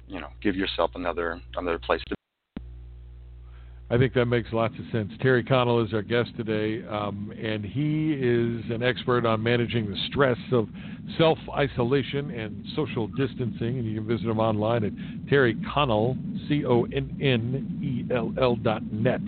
you 0.07 0.19
know, 0.19 0.29
give 0.41 0.55
yourself 0.55 0.91
another 0.95 1.41
another 1.55 1.79
place 1.79 2.01
to 2.07 2.14
I 3.87 3.99
think 3.99 4.15
that 4.15 4.25
makes 4.25 4.51
lots 4.51 4.73
of 4.79 4.85
sense. 4.91 5.11
Terry 5.21 5.43
Connell 5.43 5.85
is 5.85 5.93
our 5.93 6.01
guest 6.01 6.31
today, 6.35 6.83
um, 6.87 7.31
and 7.39 7.63
he 7.63 8.13
is 8.13 8.71
an 8.71 8.81
expert 8.81 9.27
on 9.27 9.43
managing 9.43 9.87
the 9.87 9.97
stress 10.07 10.39
of 10.51 10.67
self 11.19 11.37
isolation 11.55 12.31
and 12.31 12.65
social 12.75 13.05
distancing. 13.07 13.77
And 13.77 13.85
you 13.85 13.99
can 13.99 14.07
visit 14.07 14.27
him 14.27 14.39
online 14.39 14.85
at 14.85 15.29
Terry 15.29 15.55
Connell, 15.71 16.17
C 16.47 16.65
O 16.65 16.85
N 16.85 17.15
N 17.21 17.79
E 17.83 18.11
L 18.11 18.33
L 18.41 18.55
dot 18.55 18.81
net. 18.91 19.21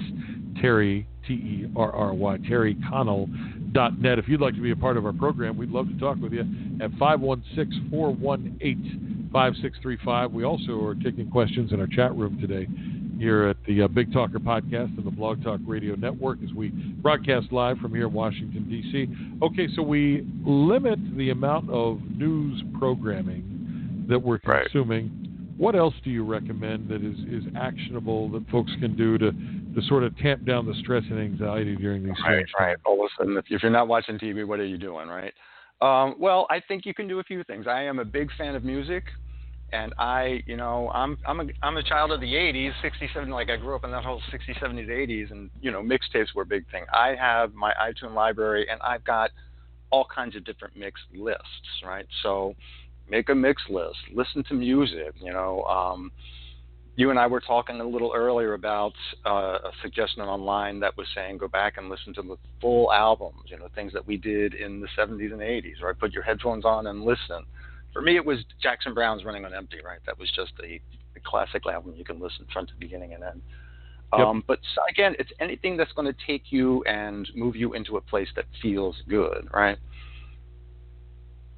Terry, 0.59 1.07
T 1.27 1.33
E 1.33 1.71
R 1.75 1.91
R 1.91 2.15
Y, 2.15 2.37
Terry 2.47 2.75
Connell 2.89 3.29
dot 3.73 3.99
net. 3.99 4.17
If 4.17 4.27
you'd 4.27 4.41
like 4.41 4.55
to 4.55 4.61
be 4.61 4.71
a 4.71 4.75
part 4.75 4.97
of 4.97 5.05
our 5.05 5.13
program, 5.13 5.55
we'd 5.55 5.69
love 5.69 5.87
to 5.87 5.99
talk 5.99 6.17
with 6.17 6.33
you 6.33 6.41
at 6.81 6.89
516 6.97 7.89
418 7.91 9.29
5635. 9.31 10.31
We 10.31 10.45
also 10.45 10.83
are 10.83 10.95
taking 10.95 11.29
questions 11.29 11.73
in 11.73 11.79
our 11.79 11.85
chat 11.85 12.15
room 12.15 12.41
today 12.41 12.67
here 13.19 13.47
at 13.47 13.57
the 13.65 13.83
uh, 13.83 13.87
Big 13.87 14.11
Talker 14.13 14.39
podcast 14.39 14.97
and 14.97 15.05
the 15.05 15.11
Blog 15.11 15.43
Talk 15.43 15.59
Radio 15.65 15.95
Network 15.95 16.39
as 16.43 16.53
we 16.53 16.69
broadcast 16.69 17.51
live 17.51 17.77
from 17.77 17.93
here 17.93 18.07
in 18.07 18.13
Washington, 18.13 18.67
D.C. 18.69 19.07
Okay, 19.45 19.67
so 19.75 19.81
we 19.81 20.25
limit 20.45 20.99
the 21.17 21.29
amount 21.29 21.69
of 21.69 21.99
news 22.15 22.61
programming 22.79 24.05
that 24.09 24.19
we're 24.19 24.39
consuming. 24.39 25.03
Right. 25.05 25.57
What 25.57 25.75
else 25.75 25.95
do 26.03 26.11
you 26.11 26.23
recommend 26.23 26.87
that 26.89 27.03
is, 27.03 27.17
is 27.27 27.43
actionable 27.57 28.29
that 28.29 28.47
folks 28.49 28.71
can 28.79 28.95
do 28.95 29.17
to, 29.17 29.31
to 29.31 29.87
sort 29.87 30.03
of 30.03 30.15
tamp 30.17 30.45
down 30.45 30.67
the 30.67 30.75
stress 30.75 31.03
and 31.09 31.19
anxiety 31.19 31.75
during 31.75 32.03
these 32.03 32.13
right, 32.23 32.37
times. 32.37 32.51
Right. 32.59 32.77
All 32.85 33.03
of 33.03 33.05
a 33.05 33.09
sudden, 33.17 33.37
if, 33.37 33.45
if 33.49 33.63
you're 33.63 33.71
not 33.71 33.87
watching 33.87 34.19
TV, 34.19 34.45
what 34.45 34.59
are 34.59 34.65
you 34.65 34.77
doing, 34.77 35.07
right? 35.07 35.33
Um, 35.81 36.15
well, 36.19 36.47
I 36.49 36.61
think 36.67 36.85
you 36.85 36.93
can 36.93 37.07
do 37.07 37.19
a 37.19 37.23
few 37.23 37.43
things. 37.43 37.65
I 37.67 37.83
am 37.83 37.99
a 37.99 38.05
big 38.05 38.29
fan 38.37 38.55
of 38.55 38.63
music, 38.63 39.03
and 39.71 39.93
I, 39.97 40.41
you 40.45 40.55
know, 40.55 40.89
I'm 40.93 41.17
I'm 41.25 41.41
a 41.41 41.45
I'm 41.61 41.77
a 41.77 41.83
child 41.83 42.11
of 42.11 42.21
the 42.21 42.33
'80s, 42.33 42.71
'67. 42.81 43.29
Like 43.29 43.49
I 43.49 43.57
grew 43.57 43.75
up 43.75 43.83
in 43.83 43.91
that 43.91 44.03
whole 44.03 44.21
'60s, 44.33 44.61
'70s, 44.61 44.87
'80s, 44.87 45.31
and 45.31 45.49
you 45.61 45.71
know, 45.71 45.81
mixtapes 45.81 46.33
were 46.35 46.43
a 46.43 46.45
big 46.45 46.69
thing. 46.71 46.83
I 46.93 47.15
have 47.19 47.53
my 47.53 47.73
iTunes 47.81 48.13
library, 48.13 48.67
and 48.69 48.81
I've 48.81 49.03
got 49.03 49.31
all 49.89 50.07
kinds 50.13 50.35
of 50.35 50.45
different 50.45 50.75
mixed 50.75 51.03
lists, 51.13 51.43
right? 51.85 52.05
So, 52.23 52.53
make 53.09 53.29
a 53.29 53.35
mix 53.35 53.61
list. 53.69 53.97
Listen 54.13 54.43
to 54.45 54.53
music. 54.53 55.13
You 55.19 55.33
know. 55.33 55.63
Um, 55.63 56.11
you 56.97 57.11
and 57.11 57.19
I 57.19 57.27
were 57.27 57.39
talking 57.39 57.79
a 57.79 57.87
little 57.87 58.11
earlier 58.15 58.55
about 58.55 58.93
uh, 59.23 59.59
a 59.63 59.71
suggestion 59.83 60.23
online 60.23 60.79
that 60.79 60.97
was 60.97 61.05
saying 61.13 61.37
go 61.37 61.47
back 61.47 61.77
and 61.77 61.89
listen 61.89 62.11
to 62.15 62.23
the 62.23 62.37
full 62.59 62.91
albums, 62.91 63.43
you 63.45 63.57
know, 63.59 63.67
things 63.75 63.93
that 63.93 64.05
we 64.05 64.17
did 64.17 64.55
in 64.55 64.81
the 64.81 64.87
70s 64.97 65.31
and 65.31 65.41
80s, 65.41 65.83
right? 65.83 65.97
Put 65.97 66.11
your 66.11 66.23
headphones 66.23 66.65
on 66.65 66.87
and 66.87 67.03
listen. 67.03 67.45
For 67.97 68.03
me, 68.03 68.15
it 68.15 68.23
was 68.23 68.37
Jackson 68.61 68.93
Browne's 68.93 69.25
Running 69.25 69.43
on 69.43 69.55
Empty, 69.55 69.77
right? 69.83 69.97
That 70.05 70.19
was 70.19 70.31
just 70.35 70.51
a, 70.63 70.79
a 71.15 71.19
classic 71.25 71.63
album 71.65 71.95
you 71.97 72.05
can 72.05 72.19
listen 72.19 72.45
from 72.53 72.67
the 72.67 72.73
beginning 72.77 73.15
and 73.15 73.23
end. 73.23 73.41
Um, 74.13 74.43
But 74.45 74.59
so 74.75 74.81
again, 74.87 75.15
it's 75.17 75.31
anything 75.39 75.77
that's 75.77 75.91
going 75.93 76.05
to 76.05 76.15
take 76.27 76.51
you 76.51 76.83
and 76.83 77.27
move 77.33 77.55
you 77.55 77.73
into 77.73 77.97
a 77.97 78.01
place 78.01 78.27
that 78.35 78.45
feels 78.61 78.95
good, 79.09 79.47
right? 79.51 79.79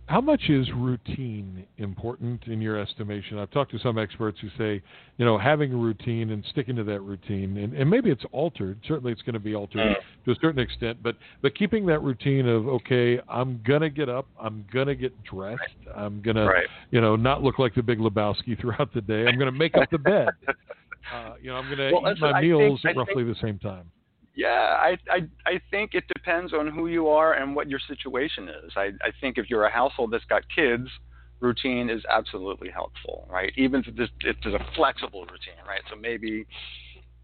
How 0.09 0.21
much 0.21 0.49
is 0.49 0.67
routine 0.75 1.67
important 1.77 2.47
in 2.47 2.59
your 2.61 2.79
estimation? 2.79 3.37
I've 3.37 3.51
talked 3.51 3.69
to 3.73 3.77
some 3.77 3.99
experts 3.99 4.39
who 4.41 4.47
say, 4.57 4.81
you 5.19 5.25
know, 5.25 5.37
having 5.37 5.71
a 5.71 5.77
routine 5.77 6.31
and 6.31 6.43
sticking 6.49 6.75
to 6.77 6.83
that 6.85 7.01
routine, 7.01 7.55
and, 7.57 7.73
and 7.73 7.87
maybe 7.87 8.09
it's 8.09 8.23
altered. 8.31 8.79
Certainly, 8.87 9.11
it's 9.11 9.21
going 9.21 9.35
to 9.35 9.39
be 9.39 9.53
altered 9.53 9.81
mm. 9.81 10.25
to 10.25 10.31
a 10.31 10.35
certain 10.41 10.63
extent, 10.63 10.97
but 11.03 11.15
but 11.43 11.53
keeping 11.55 11.85
that 11.85 11.99
routine 12.01 12.47
of 12.47 12.67
okay, 12.67 13.19
I'm 13.29 13.61
gonna 13.67 13.91
get 13.91 14.09
up, 14.09 14.27
I'm 14.41 14.65
gonna 14.73 14.95
get 14.95 15.13
dressed, 15.23 15.61
I'm 15.95 16.23
gonna, 16.23 16.45
right. 16.45 16.67
you 16.89 17.01
know, 17.01 17.15
not 17.15 17.43
look 17.43 17.59
like 17.59 17.75
the 17.75 17.83
Big 17.83 17.99
Lebowski 17.99 18.59
throughout 18.59 18.91
the 18.95 19.01
day. 19.01 19.27
I'm 19.27 19.37
gonna 19.37 19.51
make 19.51 19.77
up 19.77 19.91
the 19.91 19.99
bed. 19.99 20.29
Uh, 21.11 21.33
you 21.41 21.49
know, 21.49 21.55
I'm 21.55 21.67
gonna 21.67 21.89
well, 21.91 22.11
eat 22.11 22.19
my 22.19 22.39
meals 22.39 22.79
think, 22.83 22.95
at 22.95 22.99
roughly 22.99 23.23
think, 23.23 23.35
the 23.35 23.41
same 23.41 23.57
time. 23.57 23.89
Yeah, 24.35 24.77
I, 24.79 24.97
I 25.09 25.19
I 25.45 25.61
think 25.69 25.93
it 25.93 26.05
depends 26.07 26.53
on 26.53 26.67
who 26.67 26.87
you 26.87 27.09
are 27.09 27.33
and 27.33 27.55
what 27.55 27.69
your 27.69 27.79
situation 27.87 28.47
is. 28.47 28.71
I 28.75 28.91
I 29.01 29.11
think 29.19 29.37
if 29.37 29.49
you're 29.49 29.65
a 29.65 29.71
household 29.71 30.11
that's 30.11 30.25
got 30.25 30.43
kids, 30.55 30.87
routine 31.39 31.89
is 31.89 32.03
absolutely 32.09 32.69
helpful, 32.69 33.27
right? 33.29 33.51
Even 33.57 33.83
if 33.85 33.93
it's, 33.97 34.45
a 34.45 34.73
flexible 34.75 35.21
routine, 35.21 35.61
right? 35.67 35.81
So 35.89 35.95
maybe, 35.95 36.45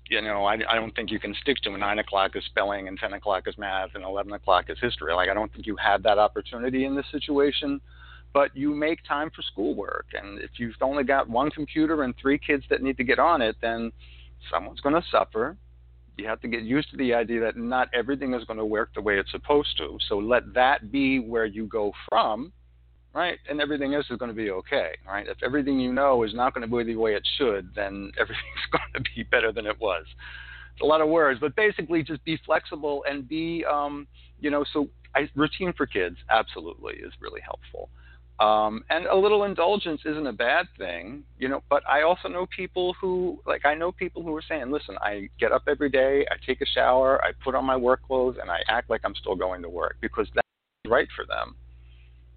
you 0.09 0.21
know, 0.21 0.45
I, 0.45 0.57
I 0.69 0.75
don't 0.75 0.95
think 0.95 1.11
you 1.11 1.19
can 1.19 1.35
stick 1.41 1.57
to 1.63 1.73
a 1.73 1.77
nine 1.77 1.99
o'clock 1.99 2.35
is 2.35 2.43
spelling 2.45 2.87
and 2.87 2.97
ten 2.97 3.13
o'clock 3.13 3.47
is 3.47 3.57
math 3.57 3.89
and 3.95 4.03
eleven 4.03 4.33
o'clock 4.33 4.65
is 4.69 4.77
history. 4.81 5.13
Like 5.13 5.29
I 5.29 5.33
don't 5.33 5.51
think 5.53 5.65
you 5.67 5.75
had 5.77 6.03
that 6.03 6.17
opportunity 6.17 6.85
in 6.85 6.95
this 6.95 7.05
situation. 7.11 7.79
But 8.33 8.53
you 8.53 8.75
make 8.75 8.99
time 9.07 9.31
for 9.33 9.41
schoolwork, 9.43 10.07
and 10.13 10.41
if 10.41 10.49
you've 10.57 10.75
only 10.81 11.05
got 11.05 11.29
one 11.29 11.49
computer 11.51 12.03
and 12.03 12.13
three 12.21 12.37
kids 12.37 12.65
that 12.69 12.81
need 12.83 12.97
to 12.97 13.03
get 13.05 13.17
on 13.17 13.41
it, 13.41 13.55
then 13.61 13.93
someone's 14.51 14.81
going 14.81 14.95
to 14.95 15.03
suffer 15.09 15.55
you 16.17 16.27
have 16.27 16.41
to 16.41 16.47
get 16.47 16.61
used 16.63 16.89
to 16.91 16.97
the 16.97 17.13
idea 17.13 17.41
that 17.41 17.57
not 17.57 17.89
everything 17.93 18.33
is 18.33 18.43
going 18.45 18.59
to 18.59 18.65
work 18.65 18.89
the 18.95 19.01
way 19.01 19.17
it's 19.17 19.31
supposed 19.31 19.77
to. 19.77 19.97
So 20.07 20.17
let 20.17 20.53
that 20.53 20.91
be 20.91 21.19
where 21.19 21.45
you 21.45 21.67
go 21.67 21.91
from, 22.09 22.51
right? 23.13 23.37
And 23.49 23.61
everything 23.61 23.93
else 23.93 24.05
is 24.09 24.17
going 24.17 24.29
to 24.29 24.35
be 24.35 24.51
okay, 24.51 24.91
right? 25.07 25.27
If 25.27 25.37
everything 25.43 25.79
you 25.79 25.93
know 25.93 26.23
is 26.23 26.33
not 26.33 26.53
going 26.53 26.69
to 26.69 26.75
be 26.75 26.83
the 26.93 26.99
way 26.99 27.15
it 27.15 27.27
should, 27.37 27.69
then 27.75 28.11
everything's 28.19 28.67
going 28.71 29.03
to 29.03 29.11
be 29.15 29.23
better 29.23 29.51
than 29.51 29.65
it 29.65 29.79
was. 29.79 30.05
It's 30.73 30.81
a 30.81 30.85
lot 30.85 31.01
of 31.01 31.07
words, 31.07 31.39
but 31.39 31.55
basically 31.55 32.03
just 32.03 32.23
be 32.25 32.37
flexible 32.45 33.03
and 33.09 33.27
be, 33.27 33.63
um, 33.69 34.07
you 34.39 34.49
know, 34.49 34.65
so 34.73 34.89
I, 35.15 35.29
routine 35.35 35.73
for 35.75 35.85
kids 35.85 36.17
absolutely 36.29 36.95
is 36.95 37.13
really 37.21 37.41
helpful. 37.41 37.89
Um, 38.39 38.83
and 38.89 39.05
a 39.05 39.15
little 39.15 39.45
indulgence 39.45 40.01
isn't 40.03 40.27
a 40.27 40.33
bad 40.33 40.67
thing, 40.77 41.23
you 41.39 41.47
know. 41.47 41.63
But 41.69 41.83
I 41.89 42.01
also 42.01 42.27
know 42.27 42.45
people 42.53 42.93
who, 42.99 43.39
like, 43.47 43.65
I 43.65 43.75
know 43.75 43.93
people 43.93 44.23
who 44.23 44.35
are 44.35 44.41
saying, 44.41 44.71
"Listen, 44.71 44.97
I 45.01 45.29
get 45.39 45.53
up 45.53 45.63
every 45.67 45.89
day, 45.89 46.25
I 46.29 46.35
take 46.45 46.59
a 46.59 46.65
shower, 46.65 47.23
I 47.23 47.31
put 47.43 47.55
on 47.55 47.63
my 47.63 47.77
work 47.77 48.01
clothes, 48.03 48.37
and 48.41 48.51
I 48.51 48.59
act 48.67 48.89
like 48.89 49.01
I'm 49.05 49.15
still 49.15 49.35
going 49.35 49.61
to 49.61 49.69
work 49.69 49.97
because 50.01 50.27
that's 50.35 50.47
right 50.85 51.07
for 51.15 51.25
them, 51.25 51.55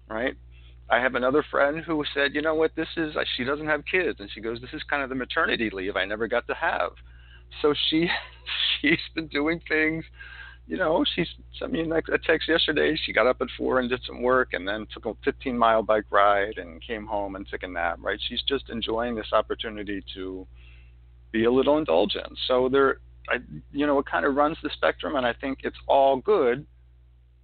right?" 0.09 0.35
I 0.91 0.99
have 0.99 1.15
another 1.15 1.43
friend 1.51 1.83
who 1.83 2.03
said, 2.13 2.33
"You 2.33 2.41
know 2.41 2.55
what? 2.55 2.75
This 2.75 2.87
is 2.95 3.15
she 3.35 3.43
doesn't 3.43 3.67
have 3.67 3.83
kids, 3.85 4.21
and 4.21 4.31
she 4.31 4.39
goes, 4.41 4.59
this 4.61 4.73
is 4.73 4.81
kind 4.83 5.03
of 5.03 5.09
the 5.09 5.15
maternity 5.15 5.69
leave 5.69 5.97
I 5.97 6.05
never 6.05 6.27
got 6.27 6.47
to 6.47 6.53
have." 6.53 6.91
So 7.61 7.73
she 7.89 8.09
she's 8.81 8.99
been 9.15 9.27
doing 9.27 9.61
things 9.67 10.05
you 10.69 10.77
know, 10.77 11.03
she 11.15 11.25
sent 11.57 11.71
me 11.71 11.81
a 11.81 12.17
text 12.19 12.47
yesterday. 12.47 12.95
She 13.03 13.11
got 13.11 13.25
up 13.25 13.41
at 13.41 13.47
four 13.57 13.79
and 13.79 13.89
did 13.89 14.01
some 14.05 14.21
work, 14.21 14.49
and 14.53 14.67
then 14.67 14.85
took 14.93 15.07
a 15.07 15.15
15 15.25 15.57
mile 15.57 15.81
bike 15.81 16.05
ride 16.11 16.59
and 16.59 16.79
came 16.85 17.07
home 17.07 17.35
and 17.35 17.47
took 17.49 17.63
a 17.63 17.67
nap. 17.67 17.97
Right? 17.99 18.19
She's 18.29 18.43
just 18.47 18.69
enjoying 18.69 19.15
this 19.15 19.33
opportunity 19.33 20.03
to 20.13 20.45
be 21.31 21.45
a 21.45 21.51
little 21.51 21.79
indulgent. 21.79 22.37
So 22.47 22.69
there, 22.69 22.99
I, 23.27 23.37
you 23.71 23.87
know, 23.87 23.97
it 23.97 24.05
kind 24.05 24.25
of 24.25 24.35
runs 24.35 24.57
the 24.61 24.69
spectrum, 24.73 25.15
and 25.15 25.25
I 25.25 25.33
think 25.33 25.61
it's 25.63 25.77
all 25.87 26.17
good, 26.17 26.67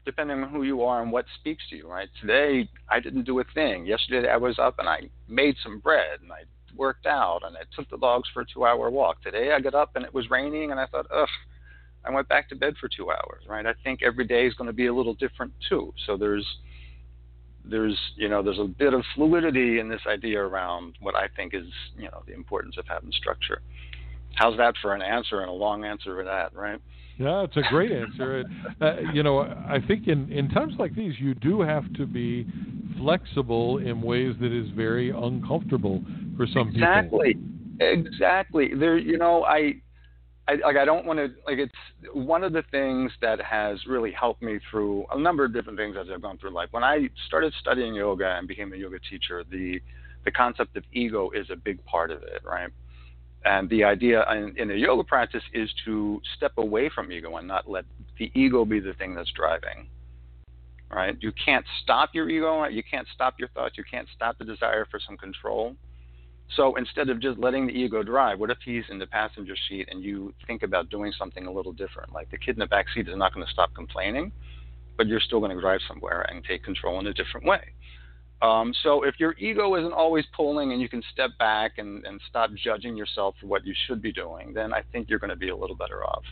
depending 0.05 0.43
on 0.43 0.49
who 0.49 0.61
you 0.61 0.83
are 0.83 1.01
and 1.01 1.11
what 1.11 1.25
speaks 1.39 1.63
to 1.71 1.77
you. 1.77 1.89
Right? 1.89 2.09
Today, 2.21 2.69
I 2.89 2.99
didn't 2.99 3.23
do 3.23 3.39
a 3.39 3.43
thing. 3.55 3.87
Yesterday, 3.87 4.29
I 4.29 4.37
was 4.37 4.59
up 4.59 4.77
and 4.77 4.87
I 4.87 5.09
made 5.27 5.55
some 5.63 5.79
bread 5.79 6.19
and 6.21 6.31
I 6.31 6.43
worked 6.77 7.07
out 7.07 7.39
and 7.43 7.57
I 7.57 7.61
took 7.75 7.89
the 7.89 7.97
dogs 7.97 8.29
for 8.31 8.41
a 8.41 8.45
two-hour 8.45 8.91
walk. 8.91 9.23
Today, 9.23 9.51
I 9.51 9.59
got 9.61 9.73
up 9.73 9.95
and 9.95 10.05
it 10.05 10.13
was 10.13 10.29
raining, 10.29 10.69
and 10.69 10.79
I 10.79 10.85
thought, 10.85 11.07
ugh 11.11 11.27
I 12.05 12.11
went 12.11 12.27
back 12.27 12.49
to 12.49 12.55
bed 12.55 12.75
for 12.79 12.87
two 12.87 13.11
hours, 13.11 13.43
right? 13.47 13.65
I 13.65 13.73
think 13.83 14.01
every 14.03 14.25
day 14.25 14.45
is 14.45 14.53
going 14.53 14.67
to 14.67 14.73
be 14.73 14.87
a 14.87 14.93
little 14.93 15.13
different 15.15 15.53
too. 15.69 15.93
So 16.05 16.17
there's 16.17 16.45
there's 17.63 17.97
you 18.15 18.29
know 18.29 18.43
there's 18.43 18.59
a 18.59 18.65
bit 18.65 18.93
of 18.93 19.03
fluidity 19.15 19.79
in 19.79 19.89
this 19.89 20.01
idea 20.07 20.39
around 20.39 20.95
what 21.01 21.15
I 21.15 21.27
think 21.35 21.53
is 21.53 21.65
you 21.97 22.05
know 22.05 22.23
the 22.27 22.33
importance 22.33 22.75
of 22.77 22.85
having 22.87 23.11
structure. 23.11 23.61
How's 24.35 24.57
that 24.57 24.75
for 24.81 24.93
an 24.93 25.01
answer 25.01 25.41
and 25.41 25.49
a 25.49 25.53
long 25.53 25.85
answer 25.85 26.17
to 26.17 26.25
that, 26.25 26.53
right? 26.53 26.79
Yeah, 27.17 27.43
it's 27.43 27.55
a 27.55 27.61
great 27.69 27.93
answer. 27.93 28.43
uh, 28.81 28.95
you 29.13 29.23
know, 29.23 29.39
I 29.39 29.79
think 29.87 30.09
in, 30.09 30.29
in 30.29 30.49
times 30.49 30.73
like 30.77 30.93
these, 30.93 31.13
you 31.17 31.33
do 31.33 31.61
have 31.61 31.91
to 31.93 32.05
be 32.05 32.45
flexible 32.97 33.77
in 33.77 34.01
ways 34.01 34.35
that 34.41 34.51
is 34.51 34.69
very 34.71 35.11
uncomfortable 35.11 36.03
for 36.35 36.45
some 36.45 36.67
exactly. 36.67 37.35
people. 37.35 37.55
Exactly. 37.79 37.79
Exactly. 37.79 38.69
There, 38.73 38.97
you 38.97 39.17
know, 39.17 39.43
I 39.43 39.75
I, 40.47 40.55
like 40.55 40.77
I 40.77 40.85
don't 40.85 41.05
want 41.05 41.17
to 41.17 41.27
like 41.45 41.57
it's 41.57 41.73
one 42.13 42.43
of 42.43 42.53
the 42.53 42.63
things 42.69 43.11
that 43.21 43.41
has 43.41 43.79
really 43.87 44.11
helped 44.11 44.43
me 44.43 44.59
through 44.69 45.05
a 45.11 45.19
number 45.19 45.43
of 45.43 45.53
different 45.53 45.77
things 45.77 45.95
as 45.99 46.07
I've 46.13 46.21
gone 46.21 46.37
through 46.37 46.51
life. 46.51 46.69
When 46.71 46.83
I 46.83 47.09
started 47.27 47.53
studying 47.59 47.95
yoga 47.95 48.35
and 48.37 48.47
became 48.47 48.71
a 48.73 48.75
yoga 48.75 48.99
teacher, 49.09 49.43
the 49.49 49.79
the 50.23 50.31
concept 50.31 50.77
of 50.77 50.83
ego 50.91 51.31
is 51.31 51.49
a 51.49 51.55
big 51.55 51.83
part 51.85 52.11
of 52.11 52.21
it, 52.23 52.41
right? 52.43 52.69
And 53.43 53.69
the 53.69 53.83
idea 53.83 54.25
in, 54.31 54.55
in 54.57 54.71
a 54.71 54.73
yoga 54.73 55.03
practice 55.03 55.43
is 55.53 55.69
to 55.85 56.19
step 56.35 56.53
away 56.57 56.89
from 56.93 57.11
ego 57.11 57.37
and 57.37 57.47
not 57.47 57.69
let 57.69 57.85
the 58.17 58.31
ego 58.33 58.65
be 58.65 58.79
the 58.79 58.93
thing 58.93 59.13
that's 59.13 59.31
driving. 59.31 59.87
Right? 60.91 61.15
You 61.19 61.31
can't 61.43 61.65
stop 61.83 62.11
your 62.13 62.29
ego. 62.29 62.65
You 62.65 62.83
can't 62.89 63.07
stop 63.13 63.35
your 63.37 63.49
thoughts. 63.49 63.77
You 63.77 63.83
can't 63.89 64.07
stop 64.15 64.37
the 64.37 64.45
desire 64.45 64.87
for 64.89 64.99
some 64.99 65.17
control 65.17 65.75
so 66.55 66.75
instead 66.75 67.09
of 67.09 67.19
just 67.19 67.39
letting 67.39 67.67
the 67.67 67.73
ego 67.73 68.03
drive, 68.03 68.39
what 68.39 68.51
if 68.51 68.57
he's 68.63 68.83
in 68.89 68.99
the 68.99 69.07
passenger 69.07 69.55
seat 69.67 69.87
and 69.91 70.03
you 70.03 70.33
think 70.45 70.63
about 70.63 70.89
doing 70.89 71.11
something 71.17 71.47
a 71.47 71.51
little 71.51 71.73
different? 71.73 72.13
Like 72.13 72.29
the 72.29 72.37
kid 72.37 72.55
in 72.55 72.59
the 72.59 72.67
back 72.67 72.85
seat 72.93 73.07
is 73.07 73.17
not 73.17 73.33
going 73.33 73.45
to 73.45 73.51
stop 73.51 73.73
complaining, 73.73 74.31
but 74.97 75.07
you're 75.07 75.19
still 75.19 75.39
going 75.39 75.55
to 75.55 75.59
drive 75.59 75.79
somewhere 75.87 76.21
and 76.29 76.43
take 76.43 76.63
control 76.63 76.99
in 76.99 77.07
a 77.07 77.13
different 77.13 77.45
way. 77.45 77.61
Um, 78.41 78.73
so 78.83 79.03
if 79.03 79.15
your 79.19 79.33
ego 79.39 79.75
isn't 79.75 79.93
always 79.93 80.25
pulling 80.35 80.71
and 80.71 80.81
you 80.81 80.89
can 80.89 81.01
step 81.11 81.31
back 81.39 81.73
and, 81.77 82.05
and 82.05 82.21
stop 82.29 82.51
judging 82.63 82.95
yourself 82.95 83.35
for 83.41 83.47
what 83.47 83.65
you 83.65 83.73
should 83.87 84.01
be 84.01 84.11
doing, 84.11 84.53
then 84.53 84.73
I 84.73 84.83
think 84.91 85.09
you're 85.09 85.19
going 85.19 85.29
to 85.31 85.35
be 85.35 85.49
a 85.49 85.55
little 85.55 85.75
better 85.75 86.03
off. 86.03 86.23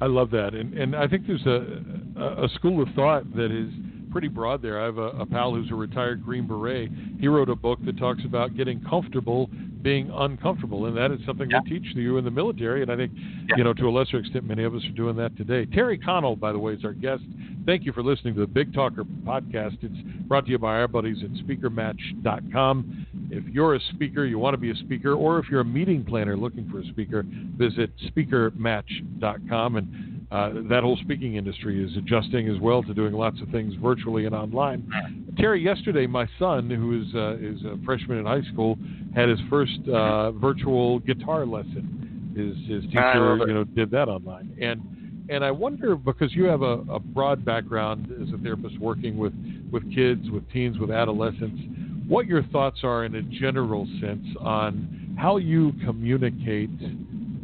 I 0.00 0.06
love 0.06 0.30
that, 0.30 0.54
and 0.54 0.74
and 0.74 0.96
I 0.96 1.06
think 1.06 1.28
there's 1.28 1.46
a 1.46 2.42
a 2.44 2.48
school 2.56 2.82
of 2.82 2.88
thought 2.96 3.36
that 3.36 3.52
is 3.52 3.72
pretty 4.12 4.28
broad 4.28 4.62
there. 4.62 4.80
I 4.80 4.84
have 4.84 4.98
a, 4.98 5.08
a 5.08 5.26
pal 5.26 5.54
who's 5.54 5.70
a 5.70 5.74
retired 5.74 6.22
Green 6.22 6.46
Beret. 6.46 6.90
He 7.18 7.28
wrote 7.28 7.48
a 7.48 7.56
book 7.56 7.78
that 7.84 7.98
talks 7.98 8.22
about 8.24 8.56
getting 8.56 8.84
comfortable 8.84 9.50
being 9.82 10.10
uncomfortable, 10.14 10.86
and 10.86 10.96
that 10.96 11.10
is 11.10 11.18
something 11.26 11.50
yeah. 11.50 11.60
we 11.64 11.78
teach 11.78 11.94
to 11.94 12.00
you 12.00 12.18
in 12.18 12.24
the 12.24 12.30
military. 12.30 12.82
And 12.82 12.90
I 12.90 12.96
think, 12.96 13.12
yeah. 13.14 13.56
you 13.56 13.64
know, 13.64 13.74
to 13.74 13.88
a 13.88 13.90
lesser 13.90 14.18
extent, 14.18 14.44
many 14.44 14.64
of 14.64 14.74
us 14.74 14.82
are 14.84 14.92
doing 14.92 15.16
that 15.16 15.36
today. 15.36 15.66
Terry 15.66 15.98
Connell, 15.98 16.36
by 16.36 16.52
the 16.52 16.58
way, 16.58 16.74
is 16.74 16.84
our 16.84 16.92
guest. 16.92 17.22
Thank 17.66 17.84
you 17.84 17.92
for 17.92 18.02
listening 18.02 18.34
to 18.34 18.40
the 18.40 18.46
Big 18.46 18.72
Talker 18.74 19.04
podcast. 19.04 19.78
It's 19.82 20.26
brought 20.26 20.46
to 20.46 20.50
you 20.50 20.58
by 20.58 20.76
our 20.76 20.88
buddies 20.88 21.18
at 21.22 21.30
SpeakerMatch.com. 21.46 23.06
If 23.30 23.44
you're 23.52 23.74
a 23.74 23.80
speaker, 23.94 24.24
you 24.24 24.38
want 24.38 24.54
to 24.54 24.58
be 24.58 24.70
a 24.70 24.76
speaker, 24.76 25.14
or 25.14 25.38
if 25.38 25.46
you're 25.50 25.60
a 25.60 25.64
meeting 25.64 26.04
planner 26.04 26.36
looking 26.36 26.68
for 26.70 26.80
a 26.80 26.84
speaker, 26.86 27.24
visit 27.56 27.90
SpeakerMatch.com 28.08 29.76
and 29.76 30.11
uh, 30.32 30.50
that 30.70 30.80
whole 30.82 30.96
speaking 31.02 31.36
industry 31.36 31.84
is 31.84 31.94
adjusting 31.96 32.48
as 32.48 32.58
well 32.58 32.82
to 32.82 32.94
doing 32.94 33.12
lots 33.12 33.40
of 33.42 33.48
things 33.50 33.74
virtually 33.82 34.24
and 34.24 34.34
online. 34.34 35.26
Terry, 35.36 35.62
yesterday, 35.62 36.06
my 36.06 36.26
son, 36.38 36.70
who 36.70 37.02
is 37.02 37.14
uh, 37.14 37.36
is 37.36 37.62
a 37.64 37.78
freshman 37.84 38.18
in 38.18 38.24
high 38.24 38.42
school, 38.50 38.78
had 39.14 39.28
his 39.28 39.38
first 39.50 39.78
uh, 39.92 40.32
virtual 40.32 41.00
guitar 41.00 41.44
lesson, 41.44 42.32
His 42.34 42.56
his 42.66 42.84
teacher, 42.84 43.38
you 43.46 43.52
know, 43.52 43.64
did 43.64 43.90
that 43.90 44.08
online. 44.08 44.56
And 44.60 44.80
and 45.28 45.44
I 45.44 45.50
wonder 45.50 45.96
because 45.96 46.34
you 46.34 46.44
have 46.44 46.62
a, 46.62 46.80
a 46.90 46.98
broad 46.98 47.44
background 47.44 48.10
as 48.22 48.32
a 48.32 48.38
therapist 48.38 48.78
working 48.78 49.18
with 49.18 49.34
with 49.70 49.82
kids, 49.94 50.30
with 50.30 50.50
teens, 50.50 50.78
with 50.78 50.90
adolescents, 50.90 51.60
what 52.08 52.26
your 52.26 52.42
thoughts 52.44 52.80
are 52.84 53.04
in 53.04 53.14
a 53.16 53.22
general 53.22 53.86
sense 54.00 54.26
on 54.40 55.14
how 55.18 55.36
you 55.36 55.72
communicate 55.84 56.70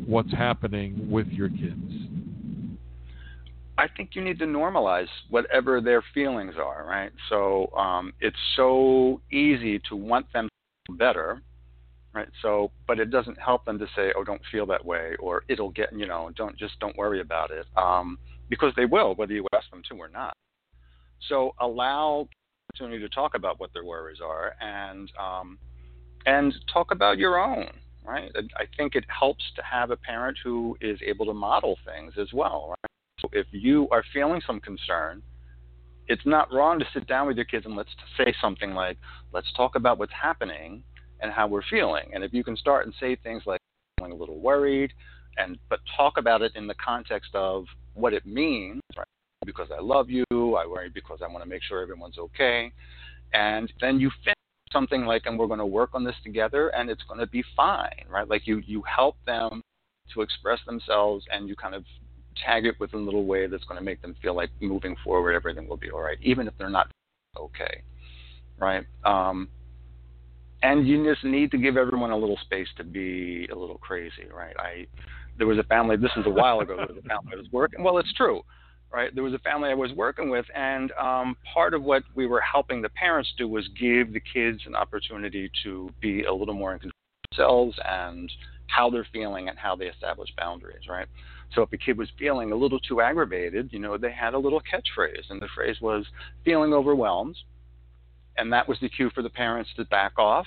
what's 0.06 0.32
happening 0.32 1.10
with 1.10 1.26
your 1.28 1.50
kids. 1.50 1.97
I 3.78 3.86
think 3.96 4.10
you 4.14 4.22
need 4.22 4.40
to 4.40 4.44
normalize 4.44 5.06
whatever 5.30 5.80
their 5.80 6.02
feelings 6.12 6.54
are, 6.58 6.84
right? 6.84 7.12
So 7.28 7.72
um, 7.76 8.12
it's 8.20 8.36
so 8.56 9.20
easy 9.30 9.78
to 9.88 9.94
want 9.94 10.26
them 10.32 10.48
to 10.88 10.96
better, 10.96 11.42
right? 12.12 12.26
So, 12.42 12.72
but 12.88 12.98
it 12.98 13.10
doesn't 13.10 13.38
help 13.38 13.64
them 13.64 13.78
to 13.78 13.86
say, 13.94 14.12
"Oh, 14.16 14.24
don't 14.24 14.42
feel 14.50 14.66
that 14.66 14.84
way," 14.84 15.14
or 15.20 15.44
"It'll 15.48 15.70
get," 15.70 15.92
you 15.96 16.08
know, 16.08 16.30
don't 16.34 16.56
just 16.58 16.80
don't 16.80 16.96
worry 16.96 17.20
about 17.20 17.52
it, 17.52 17.66
um, 17.76 18.18
because 18.50 18.72
they 18.76 18.84
will, 18.84 19.14
whether 19.14 19.32
you 19.32 19.46
ask 19.54 19.70
them 19.70 19.82
to 19.88 19.94
or 19.94 20.08
not. 20.08 20.34
So 21.28 21.54
allow 21.60 22.28
opportunity 22.74 23.00
to 23.00 23.08
talk 23.08 23.34
about 23.34 23.60
what 23.60 23.72
their 23.72 23.84
worries 23.84 24.18
are 24.20 24.54
and 24.60 25.10
um, 25.20 25.56
and 26.26 26.52
talk 26.72 26.90
about 26.90 27.16
your 27.18 27.38
own. 27.38 27.68
Right? 28.04 28.32
I 28.56 28.64
think 28.76 28.94
it 28.94 29.04
helps 29.08 29.44
to 29.54 29.62
have 29.62 29.90
a 29.90 29.96
parent 29.96 30.38
who 30.42 30.76
is 30.80 30.98
able 31.06 31.26
to 31.26 31.34
model 31.34 31.78
things 31.84 32.14
as 32.18 32.32
well. 32.32 32.70
Right? 32.70 32.87
So 33.20 33.28
if 33.32 33.46
you 33.50 33.88
are 33.90 34.04
feeling 34.12 34.40
some 34.46 34.60
concern, 34.60 35.22
it's 36.06 36.24
not 36.24 36.52
wrong 36.52 36.78
to 36.78 36.86
sit 36.94 37.06
down 37.06 37.26
with 37.26 37.36
your 37.36 37.44
kids 37.44 37.66
and 37.66 37.76
let's 37.76 37.90
say 38.16 38.34
something 38.40 38.74
like, 38.74 38.98
"Let's 39.32 39.52
talk 39.52 39.74
about 39.74 39.98
what's 39.98 40.12
happening 40.12 40.82
and 41.20 41.32
how 41.32 41.46
we're 41.46 41.62
feeling." 41.62 42.10
And 42.14 42.24
if 42.24 42.32
you 42.32 42.42
can 42.44 42.56
start 42.56 42.86
and 42.86 42.94
say 43.00 43.16
things 43.16 43.42
like, 43.46 43.60
"Feeling 43.98 44.12
a 44.12 44.16
little 44.16 44.38
worried," 44.38 44.92
and 45.36 45.58
but 45.68 45.80
talk 45.96 46.16
about 46.16 46.42
it 46.42 46.52
in 46.56 46.66
the 46.66 46.74
context 46.74 47.34
of 47.34 47.66
what 47.94 48.14
it 48.14 48.24
means, 48.24 48.80
right? 48.96 49.04
because 49.48 49.68
I 49.76 49.80
love 49.80 50.10
you. 50.10 50.24
I 50.30 50.66
worry 50.66 50.90
because 50.90 51.20
I 51.22 51.26
want 51.26 51.42
to 51.42 51.48
make 51.48 51.62
sure 51.62 51.80
everyone's 51.80 52.18
okay. 52.18 52.70
And 53.32 53.72
then 53.80 53.98
you 53.98 54.10
finish 54.22 54.34
something 54.72 55.06
like, 55.06 55.22
and 55.26 55.38
we're 55.38 55.46
going 55.46 55.58
to 55.58 55.66
work 55.66 55.90
on 55.94 56.04
this 56.04 56.14
together, 56.22 56.68
and 56.68 56.90
it's 56.90 57.02
going 57.04 57.20
to 57.20 57.26
be 57.26 57.42
fine, 57.56 58.04
right? 58.08 58.28
Like 58.28 58.46
you 58.46 58.58
you 58.66 58.82
help 58.82 59.16
them 59.26 59.62
to 60.14 60.22
express 60.22 60.60
themselves, 60.66 61.24
and 61.32 61.48
you 61.48 61.56
kind 61.56 61.74
of 61.74 61.84
tag 62.44 62.66
it 62.66 62.78
with 62.80 62.94
a 62.94 62.96
little 62.96 63.24
way 63.24 63.46
that's 63.46 63.64
going 63.64 63.78
to 63.78 63.84
make 63.84 64.02
them 64.02 64.14
feel 64.22 64.34
like 64.34 64.50
moving 64.60 64.96
forward, 65.04 65.34
everything 65.34 65.68
will 65.68 65.76
be 65.76 65.90
all 65.90 66.00
right, 66.00 66.18
even 66.22 66.46
if 66.46 66.54
they're 66.58 66.70
not 66.70 66.90
okay, 67.36 67.82
right? 68.58 68.84
Um, 69.04 69.48
and 70.62 70.86
you 70.86 71.04
just 71.04 71.24
need 71.24 71.50
to 71.52 71.58
give 71.58 71.76
everyone 71.76 72.10
a 72.10 72.16
little 72.16 72.38
space 72.44 72.68
to 72.78 72.84
be 72.84 73.46
a 73.52 73.54
little 73.54 73.78
crazy, 73.78 74.26
right? 74.34 74.56
I 74.58 74.86
there 75.38 75.46
was 75.46 75.58
a 75.58 75.62
family. 75.64 75.96
This 75.96 76.10
is 76.16 76.26
a 76.26 76.30
while 76.30 76.60
ago. 76.60 76.76
There 76.76 76.86
was 76.86 76.96
a 77.04 77.08
family 77.08 77.32
I 77.32 77.36
was 77.36 77.46
working. 77.52 77.84
Well, 77.84 77.98
it's 77.98 78.12
true 78.14 78.42
right? 78.92 79.14
There 79.14 79.24
was 79.24 79.34
a 79.34 79.38
family 79.40 79.70
I 79.70 79.74
was 79.74 79.92
working 79.92 80.30
with, 80.30 80.46
and 80.54 80.92
um, 80.92 81.36
part 81.52 81.74
of 81.74 81.82
what 81.82 82.02
we 82.14 82.26
were 82.26 82.40
helping 82.40 82.80
the 82.80 82.88
parents 82.90 83.32
do 83.36 83.48
was 83.48 83.68
give 83.78 84.12
the 84.12 84.20
kids 84.20 84.60
an 84.66 84.74
opportunity 84.74 85.50
to 85.62 85.90
be 86.00 86.24
a 86.24 86.32
little 86.32 86.54
more 86.54 86.72
in 86.72 86.78
control 86.78 86.92
of 86.92 87.36
themselves 87.36 87.78
and 87.84 88.32
how 88.68 88.90
they're 88.90 89.06
feeling 89.12 89.48
and 89.48 89.58
how 89.58 89.76
they 89.76 89.86
establish 89.86 90.30
boundaries, 90.36 90.88
right? 90.88 91.06
So 91.54 91.62
if 91.62 91.72
a 91.72 91.78
kid 91.78 91.96
was 91.96 92.08
feeling 92.18 92.52
a 92.52 92.56
little 92.56 92.78
too 92.80 93.00
aggravated, 93.00 93.70
you 93.72 93.78
know, 93.78 93.96
they 93.96 94.12
had 94.12 94.34
a 94.34 94.38
little 94.38 94.60
catchphrase, 94.60 95.30
and 95.30 95.40
the 95.40 95.48
phrase 95.54 95.76
was 95.80 96.04
feeling 96.44 96.72
overwhelmed, 96.72 97.36
and 98.36 98.52
that 98.52 98.68
was 98.68 98.78
the 98.80 98.88
cue 98.88 99.10
for 99.14 99.22
the 99.22 99.30
parents 99.30 99.70
to 99.76 99.84
back 99.86 100.18
off 100.18 100.46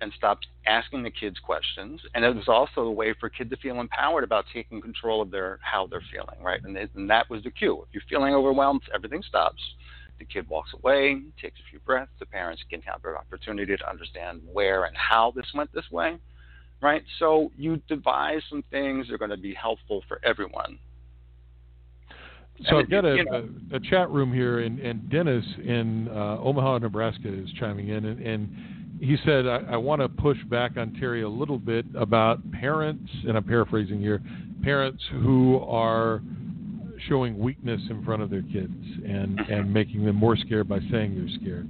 and 0.00 0.12
stop 0.16 0.38
asking 0.66 1.02
the 1.02 1.10
kids 1.10 1.38
questions. 1.38 2.00
And 2.14 2.24
it 2.24 2.34
was 2.34 2.48
also 2.48 2.82
a 2.82 2.92
way 2.92 3.14
for 3.18 3.26
a 3.26 3.30
kid 3.30 3.48
to 3.50 3.56
feel 3.56 3.80
empowered 3.80 4.24
about 4.24 4.44
taking 4.52 4.82
control 4.82 5.22
of 5.22 5.30
their 5.30 5.58
how 5.62 5.86
they're 5.86 6.02
feeling, 6.12 6.42
right? 6.42 6.62
And, 6.62 6.76
they, 6.76 6.86
and 6.94 7.08
that 7.08 7.30
was 7.30 7.42
the 7.44 7.50
cue. 7.50 7.82
If 7.88 7.94
you're 7.94 8.02
feeling 8.08 8.34
overwhelmed, 8.34 8.82
everything 8.94 9.22
stops. 9.22 9.62
The 10.18 10.24
kid 10.24 10.48
walks 10.48 10.72
away, 10.74 11.22
takes 11.40 11.58
a 11.60 11.70
few 11.70 11.78
breaths. 11.80 12.10
The 12.18 12.26
parents 12.26 12.62
can 12.68 12.82
have 12.82 13.04
an 13.04 13.14
opportunity 13.14 13.76
to 13.76 13.88
understand 13.88 14.42
where 14.50 14.84
and 14.84 14.96
how 14.96 15.32
this 15.34 15.46
went 15.54 15.72
this 15.72 15.90
way, 15.90 16.18
right? 16.86 17.02
So 17.18 17.50
you 17.58 17.82
devise 17.88 18.42
some 18.48 18.62
things 18.70 19.08
that 19.08 19.14
are 19.14 19.18
going 19.18 19.32
to 19.32 19.36
be 19.36 19.52
helpful 19.52 20.04
for 20.06 20.20
everyone. 20.24 20.78
So 22.70 22.78
I've 22.78 22.88
got 22.88 23.04
a, 23.04 23.16
a, 23.72 23.76
a, 23.76 23.80
chat 23.80 24.08
room 24.08 24.32
here, 24.32 24.60
and, 24.60 24.78
and 24.78 25.10
Dennis 25.10 25.44
in 25.64 26.08
uh, 26.08 26.38
Omaha, 26.38 26.78
Nebraska 26.78 27.26
is 27.26 27.50
chiming 27.58 27.88
in, 27.88 28.04
and, 28.04 28.20
and 28.24 28.56
he 29.00 29.16
said, 29.26 29.48
I, 29.48 29.62
I 29.72 29.76
want 29.76 30.00
to 30.00 30.08
push 30.08 30.38
back 30.44 30.76
on 30.76 30.94
Terry 30.94 31.22
a 31.22 31.28
little 31.28 31.58
bit 31.58 31.84
about 31.96 32.38
parents, 32.52 33.10
and 33.26 33.36
I'm 33.36 33.44
paraphrasing 33.44 34.00
here, 34.00 34.22
parents 34.62 35.02
who 35.10 35.58
are 35.68 36.22
showing 37.08 37.36
weakness 37.36 37.80
in 37.90 38.04
front 38.04 38.22
of 38.22 38.30
their 38.30 38.42
kids 38.42 38.72
and, 39.04 39.40
and 39.40 39.74
making 39.74 40.06
them 40.06 40.16
more 40.16 40.36
scared 40.36 40.68
by 40.68 40.78
saying 40.90 41.16
they're 41.16 41.36
scared. 41.42 41.68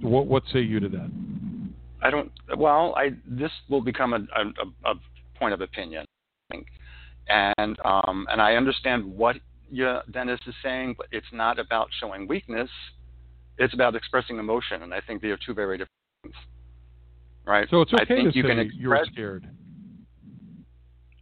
What, 0.00 0.26
what 0.26 0.42
say 0.52 0.60
you 0.60 0.80
to 0.80 0.88
that? 0.88 1.10
I 2.04 2.10
don't, 2.10 2.30
well, 2.56 2.94
I, 2.96 3.10
this 3.26 3.50
will 3.68 3.80
become 3.80 4.12
a, 4.12 4.18
a, 4.18 4.90
a 4.90 4.94
point 5.36 5.54
of 5.54 5.60
opinion, 5.60 6.04
I 6.50 6.54
think. 6.54 6.66
And, 7.28 7.76
um, 7.84 8.26
and 8.30 8.40
I 8.40 8.54
understand 8.54 9.04
what 9.04 9.36
you, 9.70 9.98
Dennis 10.12 10.38
is 10.46 10.54
saying, 10.62 10.94
but 10.96 11.06
it's 11.10 11.26
not 11.32 11.58
about 11.58 11.88
showing 12.00 12.28
weakness. 12.28 12.70
It's 13.58 13.74
about 13.74 13.96
expressing 13.96 14.38
emotion, 14.38 14.82
and 14.82 14.94
I 14.94 15.00
think 15.00 15.22
they 15.22 15.28
are 15.28 15.38
two 15.44 15.54
very 15.54 15.78
different 15.78 15.90
things 16.22 16.34
right? 17.46 17.68
So 17.70 17.82
it's 17.82 17.92
okay 17.92 18.02
I 18.02 18.06
think 18.06 18.32
to 18.32 18.36
you 18.36 18.42
say 18.42 18.48
can 18.48 18.58
express, 18.58 18.80
you're 18.80 19.06
scared. 19.06 19.48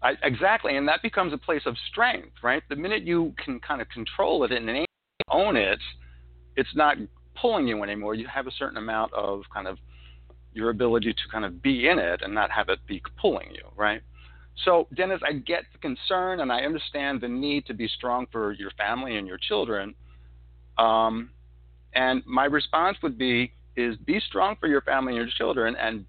I, 0.02 0.14
exactly, 0.22 0.76
and 0.76 0.86
that 0.88 1.02
becomes 1.02 1.32
a 1.32 1.38
place 1.38 1.62
of 1.66 1.76
strength, 1.90 2.32
right? 2.42 2.62
The 2.68 2.76
minute 2.76 3.04
you 3.04 3.34
can 3.42 3.60
kind 3.60 3.80
of 3.80 3.88
control 3.88 4.44
it 4.44 4.52
and 4.52 4.68
own 5.30 5.56
it, 5.56 5.78
it's 6.56 6.74
not 6.74 6.96
pulling 7.40 7.66
you 7.66 7.82
anymore. 7.82 8.14
You 8.14 8.26
have 8.26 8.46
a 8.46 8.50
certain 8.58 8.78
amount 8.78 9.12
of 9.12 9.42
kind 9.52 9.68
of 9.68 9.78
your 10.54 10.70
ability 10.70 11.12
to 11.12 11.22
kind 11.30 11.44
of 11.44 11.62
be 11.62 11.88
in 11.88 11.98
it 11.98 12.20
and 12.22 12.34
not 12.34 12.50
have 12.50 12.68
it 12.68 12.78
be 12.86 13.02
pulling 13.20 13.50
you, 13.52 13.64
right? 13.76 14.02
So, 14.64 14.86
Dennis, 14.94 15.20
I 15.26 15.32
get 15.32 15.64
the 15.72 15.78
concern 15.78 16.40
and 16.40 16.52
I 16.52 16.60
understand 16.60 17.20
the 17.20 17.28
need 17.28 17.66
to 17.66 17.74
be 17.74 17.88
strong 17.88 18.26
for 18.30 18.52
your 18.52 18.70
family 18.72 19.16
and 19.16 19.26
your 19.26 19.38
children. 19.38 19.94
Um, 20.78 21.30
and 21.94 22.22
my 22.26 22.44
response 22.44 22.98
would 23.02 23.18
be 23.18 23.52
is 23.76 23.96
be 24.04 24.20
strong 24.20 24.56
for 24.60 24.66
your 24.68 24.82
family 24.82 25.16
and 25.16 25.26
your 25.26 25.34
children 25.38 25.74
and 25.76 26.04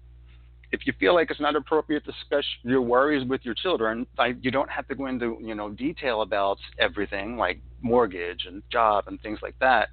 if 0.74 0.86
you 0.86 0.92
feel 0.98 1.14
like 1.14 1.30
it's 1.30 1.40
not 1.40 1.54
appropriate 1.54 2.04
to 2.04 2.12
discuss 2.12 2.44
your 2.62 2.82
worries 2.82 3.26
with 3.28 3.42
your 3.44 3.54
children, 3.54 4.06
like 4.18 4.36
you 4.42 4.50
don't 4.50 4.68
have 4.68 4.86
to 4.88 4.94
go 4.96 5.06
into 5.06 5.38
you 5.40 5.54
know 5.54 5.70
detail 5.70 6.22
about 6.22 6.58
everything 6.80 7.36
like 7.36 7.60
mortgage 7.80 8.44
and 8.46 8.62
job 8.72 9.04
and 9.06 9.20
things 9.22 9.38
like 9.40 9.54
that. 9.60 9.88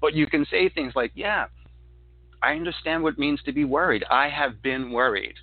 But 0.00 0.12
you 0.12 0.26
can 0.26 0.44
say 0.50 0.68
things 0.68 0.92
like, 0.96 1.12
"Yeah, 1.14 1.46
I 2.44 2.52
understand 2.52 3.02
what 3.02 3.14
it 3.14 3.18
means 3.18 3.40
to 3.44 3.52
be 3.52 3.64
worried. 3.64 4.04
I 4.10 4.28
have 4.28 4.62
been 4.62 4.90
worried, 4.90 5.36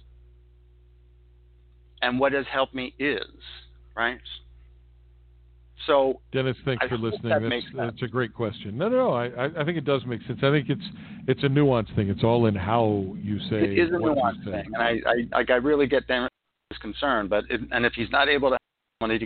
and 2.02 2.20
what 2.20 2.34
has 2.34 2.46
helped 2.52 2.76
me 2.76 2.94
is 3.00 3.26
right." 3.96 4.20
So, 5.88 6.22
Dennis, 6.32 6.56
thanks 6.64 6.86
I 6.86 6.90
for 6.90 6.98
listening. 6.98 7.30
That 7.30 7.42
that's, 7.42 7.66
that's 7.76 8.02
a 8.04 8.08
great 8.08 8.34
question. 8.36 8.78
No, 8.78 8.88
no, 8.88 8.98
no. 8.98 9.14
I, 9.14 9.46
I 9.60 9.66
think 9.66 9.78
it 9.78 9.86
does 9.86 10.06
make 10.06 10.22
sense. 10.28 10.40
I 10.44 10.52
think 10.52 10.70
it's 10.70 10.86
it's 11.28 11.44
a 11.44 11.48
nuanced 11.48 11.96
thing. 11.96 12.10
It's 12.10 12.24
all 12.24 12.46
in 12.46 12.54
how 12.56 13.16
you 13.18 13.40
say. 13.50 13.64
It 13.64 13.80
is 13.80 13.90
a 13.92 13.98
nuance 13.98 14.38
thing, 14.46 14.64
and 14.74 14.78
I, 14.78 15.00
I 15.36 15.44
I 15.50 15.56
really 15.56 15.88
get 15.88 16.08
Dennis' 16.08 16.30
concern. 16.82 17.28
But 17.28 17.46
it, 17.50 17.62
and 17.72 17.84
if 17.86 17.94
he's 17.94 18.12
not 18.12 18.30
able 18.30 18.52
to 18.52 18.58
money 19.02 19.18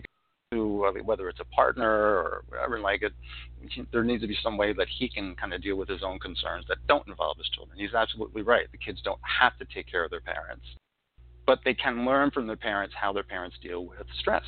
to 0.51 0.91
whether 1.03 1.27
it's 1.29 1.39
a 1.39 1.45
partner 1.45 1.89
or 1.89 2.43
whatever 2.49 2.79
like 2.79 3.01
it, 3.01 3.13
there 3.91 4.03
needs 4.03 4.21
to 4.21 4.27
be 4.27 4.37
some 4.43 4.57
way 4.57 4.73
that 4.73 4.87
he 4.99 5.09
can 5.09 5.35
kind 5.35 5.53
of 5.53 5.61
deal 5.61 5.75
with 5.75 5.89
his 5.89 6.03
own 6.03 6.19
concerns 6.19 6.65
that 6.67 6.77
don't 6.87 7.07
involve 7.07 7.37
his 7.37 7.49
children. 7.49 7.77
He's 7.79 7.93
absolutely 7.93 8.41
right. 8.41 8.67
The 8.71 8.77
kids 8.77 9.01
don't 9.03 9.19
have 9.23 9.57
to 9.57 9.65
take 9.73 9.89
care 9.89 10.03
of 10.03 10.11
their 10.11 10.21
parents, 10.21 10.65
but 11.45 11.59
they 11.65 11.73
can 11.73 12.05
learn 12.05 12.31
from 12.31 12.47
their 12.47 12.55
parents 12.55 12.93
how 12.99 13.11
their 13.11 13.23
parents 13.23 13.57
deal 13.61 13.85
with 13.85 14.05
stress. 14.19 14.43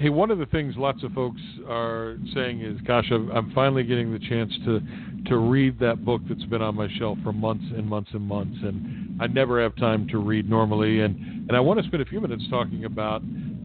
Hey, 0.00 0.08
one 0.08 0.30
of 0.30 0.38
the 0.38 0.46
things 0.46 0.76
lots 0.78 1.02
of 1.02 1.12
folks 1.12 1.42
are 1.68 2.16
saying 2.32 2.62
is, 2.62 2.80
"Gosh, 2.80 3.10
I'm 3.10 3.52
finally 3.54 3.84
getting 3.84 4.10
the 4.10 4.18
chance 4.18 4.50
to 4.64 4.80
to 5.26 5.36
read 5.36 5.78
that 5.80 6.06
book 6.06 6.22
that's 6.26 6.44
been 6.46 6.62
on 6.62 6.74
my 6.74 6.88
shelf 6.98 7.18
for 7.22 7.34
months 7.34 7.66
and 7.76 7.86
months 7.86 8.08
and 8.14 8.22
months, 8.22 8.56
and 8.62 9.20
I 9.20 9.26
never 9.26 9.60
have 9.60 9.76
time 9.76 10.08
to 10.08 10.16
read 10.16 10.48
normally." 10.48 11.00
And 11.00 11.16
and 11.50 11.54
I 11.54 11.60
want 11.60 11.80
to 11.80 11.86
spend 11.86 12.00
a 12.02 12.06
few 12.06 12.18
minutes 12.18 12.42
talking 12.48 12.86
about 12.86 13.20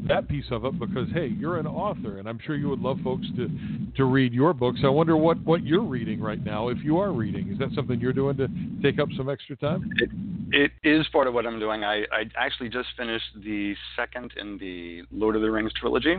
that 0.10 0.28
piece 0.28 0.43
of 0.52 0.65
it 0.65 0.78
because 0.78 1.10
hey, 1.13 1.28
you're 1.28 1.58
an 1.58 1.67
author, 1.67 2.19
and 2.19 2.28
I'm 2.28 2.39
sure 2.45 2.58
you 2.58 2.67
would 2.67 2.82
love 2.82 3.00
folks 3.02 3.26
to 3.38 3.50
to 3.95 4.04
read 4.04 4.34
your 4.34 4.54
books. 4.54 4.82
I 4.84 4.89
wonder 4.89 5.15
what 5.15 5.39
what 5.45 5.63
you're 5.63 5.84
reading 5.84 6.19
right 6.19 6.43
now, 6.43 6.67
if 6.67 6.80
you 6.84 6.98
are 6.98 7.13
reading. 7.13 7.48
Is 7.48 7.60
that 7.60 7.71
something 7.74 8.02
you're 8.02 8.12
doing 8.12 8.36
to 8.36 8.50
take 8.84 9.00
up 9.00 9.08
some 9.15 9.30
extra 9.30 9.56
time? 9.56 9.89
It, 10.00 10.10
it 10.52 10.71
is 10.84 11.08
part 11.13 11.28
of 11.28 11.34
what 11.34 11.45
I'm 11.45 11.60
doing. 11.60 11.84
I, 11.84 12.02
I 12.12 12.26
actually 12.38 12.69
just 12.69 12.89
finished 12.98 13.26
the 13.43 13.74
second 13.95 14.34
in 14.39 14.58
the 14.58 15.04
Lord 15.12 15.36
of 15.36 15.41
the 15.41 15.50
Rings 15.50 15.71
trilogy. 15.80 16.17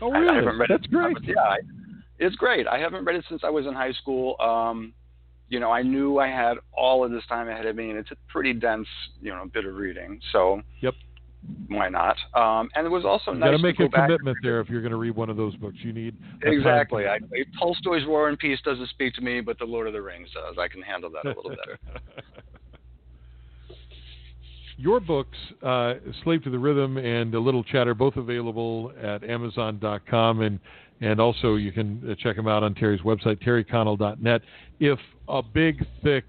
Oh, 0.00 0.10
really? 0.10 0.28
I, 0.28 0.32
I 0.32 0.36
haven't 0.36 0.58
read 0.58 0.70
That's 0.70 0.84
it. 0.84 0.90
great. 0.90 1.16
Yeah, 1.24 1.34
I, 1.40 1.58
it's 2.18 2.36
great. 2.36 2.66
I 2.66 2.78
haven't 2.78 3.04
read 3.04 3.16
it 3.16 3.24
since 3.28 3.42
I 3.44 3.50
was 3.50 3.66
in 3.66 3.74
high 3.74 3.92
school. 3.92 4.36
Um, 4.40 4.94
you 5.48 5.60
know, 5.60 5.70
I 5.70 5.82
knew 5.82 6.18
I 6.18 6.28
had 6.28 6.58
all 6.72 7.04
of 7.04 7.10
this 7.10 7.24
time 7.28 7.48
ahead 7.48 7.66
of 7.66 7.76
me, 7.76 7.90
and 7.90 7.98
it's 7.98 8.10
a 8.10 8.16
pretty 8.28 8.52
dense, 8.52 8.86
you 9.20 9.30
know, 9.30 9.44
bit 9.52 9.64
of 9.64 9.74
reading. 9.74 10.20
So, 10.32 10.60
yep. 10.80 10.94
why 11.68 11.88
not? 11.88 12.16
Um, 12.34 12.68
and 12.74 12.86
it 12.86 12.90
was 12.90 13.04
also 13.04 13.32
you 13.32 13.38
nice 13.38 13.52
got 13.52 13.56
to 13.56 13.62
make 13.62 13.80
a 13.80 13.88
commitment 13.88 14.36
there 14.42 14.60
if 14.60 14.68
you're 14.68 14.82
going 14.82 14.92
to 14.92 14.98
read 14.98 15.16
one 15.16 15.30
of 15.30 15.36
those 15.36 15.56
books. 15.56 15.76
You 15.80 15.92
need 15.92 16.16
exactly. 16.42 17.06
I, 17.06 17.18
Tolstoy's 17.58 18.06
War 18.06 18.28
and 18.28 18.38
Peace 18.38 18.58
doesn't 18.64 18.90
speak 18.90 19.14
to 19.14 19.22
me, 19.22 19.40
but 19.40 19.58
The 19.58 19.64
Lord 19.64 19.86
of 19.86 19.94
the 19.94 20.02
Rings 20.02 20.28
does. 20.34 20.56
I 20.58 20.68
can 20.68 20.82
handle 20.82 21.10
that 21.10 21.24
a 21.24 21.28
little 21.28 21.50
better. 21.56 21.78
Your 24.80 25.00
books, 25.00 25.36
uh, 25.60 25.94
Slave 26.22 26.44
to 26.44 26.50
the 26.50 26.58
Rhythm 26.58 26.98
and 26.98 27.34
A 27.34 27.40
Little 27.40 27.64
Chatter, 27.64 27.94
both 27.94 28.14
available 28.14 28.92
at 29.02 29.24
Amazon.com, 29.24 30.40
and 30.40 30.60
and 31.00 31.20
also 31.20 31.56
you 31.56 31.72
can 31.72 32.00
uh, 32.08 32.14
check 32.16 32.36
them 32.36 32.46
out 32.46 32.62
on 32.62 32.74
Terry's 32.74 33.00
website, 33.00 33.42
terryconnell.net. 33.44 34.40
If 34.78 34.98
a 35.28 35.42
big, 35.42 35.84
thick, 36.04 36.24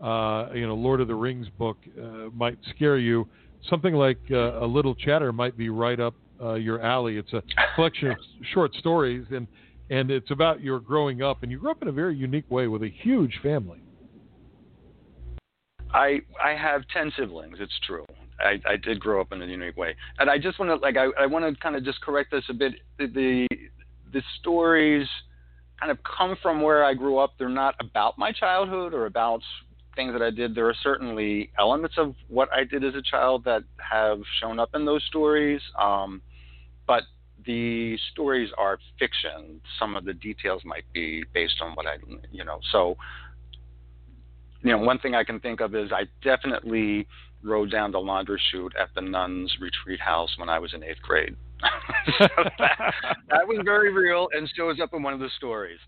uh, 0.00 0.48
you 0.54 0.66
know, 0.66 0.74
Lord 0.74 1.02
of 1.02 1.08
the 1.08 1.14
Rings 1.14 1.46
book 1.58 1.76
uh, 1.98 2.30
might 2.34 2.58
scare 2.74 2.96
you, 2.96 3.28
something 3.68 3.94
like 3.94 4.18
uh, 4.30 4.64
A 4.64 4.66
Little 4.66 4.94
Chatter 4.94 5.30
might 5.30 5.56
be 5.58 5.68
right 5.68 6.00
up 6.00 6.14
uh, 6.42 6.54
your 6.54 6.80
alley. 6.82 7.18
It's 7.18 7.32
a 7.34 7.42
collection 7.74 8.10
of 8.10 8.16
short 8.54 8.74
stories, 8.76 9.26
and 9.30 9.46
and 9.90 10.10
it's 10.10 10.30
about 10.30 10.62
your 10.62 10.80
growing 10.80 11.20
up, 11.20 11.42
and 11.42 11.52
you 11.52 11.58
grew 11.58 11.70
up 11.70 11.82
in 11.82 11.88
a 11.88 11.92
very 11.92 12.16
unique 12.16 12.50
way 12.50 12.68
with 12.68 12.82
a 12.82 12.88
huge 12.88 13.38
family. 13.42 13.82
I 15.92 16.20
I 16.42 16.50
have 16.52 16.82
ten 16.92 17.12
siblings. 17.16 17.58
It's 17.60 17.78
true. 17.86 18.04
I, 18.40 18.60
I 18.68 18.76
did 18.76 18.98
grow 18.98 19.20
up 19.20 19.32
in 19.32 19.40
a 19.40 19.46
unique 19.46 19.76
way, 19.76 19.94
and 20.18 20.28
I 20.28 20.38
just 20.38 20.58
want 20.58 20.70
to 20.70 20.76
like 20.76 20.96
I, 20.96 21.06
I 21.22 21.26
want 21.26 21.44
to 21.44 21.60
kind 21.60 21.76
of 21.76 21.84
just 21.84 22.00
correct 22.00 22.30
this 22.32 22.44
a 22.48 22.54
bit. 22.54 22.74
The, 22.98 23.06
the 23.06 23.48
the 24.12 24.22
stories 24.40 25.06
kind 25.78 25.90
of 25.90 25.98
come 26.04 26.36
from 26.42 26.62
where 26.62 26.84
I 26.84 26.94
grew 26.94 27.18
up. 27.18 27.34
They're 27.38 27.48
not 27.48 27.74
about 27.80 28.18
my 28.18 28.32
childhood 28.32 28.94
or 28.94 29.06
about 29.06 29.42
things 29.96 30.12
that 30.12 30.22
I 30.22 30.30
did. 30.30 30.54
There 30.54 30.68
are 30.68 30.76
certainly 30.82 31.50
elements 31.58 31.96
of 31.98 32.14
what 32.28 32.48
I 32.52 32.64
did 32.64 32.84
as 32.84 32.94
a 32.94 33.02
child 33.02 33.44
that 33.44 33.62
have 33.78 34.20
shown 34.40 34.58
up 34.58 34.70
in 34.74 34.84
those 34.84 35.04
stories, 35.04 35.60
um, 35.78 36.22
but 36.86 37.02
the 37.44 37.98
stories 38.12 38.50
are 38.56 38.78
fiction. 38.98 39.60
Some 39.78 39.96
of 39.96 40.04
the 40.04 40.14
details 40.14 40.62
might 40.64 40.84
be 40.92 41.24
based 41.34 41.56
on 41.60 41.72
what 41.72 41.86
I, 41.86 41.96
you 42.30 42.44
know, 42.44 42.60
so 42.70 42.96
you 44.62 44.72
know, 44.72 44.78
one 44.78 44.98
thing 44.98 45.14
I 45.14 45.24
can 45.24 45.40
think 45.40 45.60
of 45.60 45.74
is 45.74 45.90
I 45.92 46.04
definitely 46.22 47.06
rode 47.42 47.70
down 47.70 47.90
the 47.90 47.98
laundry 47.98 48.40
chute 48.50 48.72
at 48.80 48.88
the 48.94 49.00
nuns' 49.00 49.56
retreat 49.60 50.00
house 50.00 50.30
when 50.36 50.48
I 50.48 50.58
was 50.58 50.72
in 50.74 50.82
eighth 50.82 51.02
grade. 51.02 51.34
that, 52.18 52.94
that, 53.28 53.46
was 53.46 53.60
very 53.64 53.92
real 53.92 54.28
and 54.32 54.50
shows 54.56 54.80
up 54.80 54.94
in 54.94 55.02
one 55.02 55.12
of 55.12 55.20
the 55.20 55.30
stories. 55.36 55.78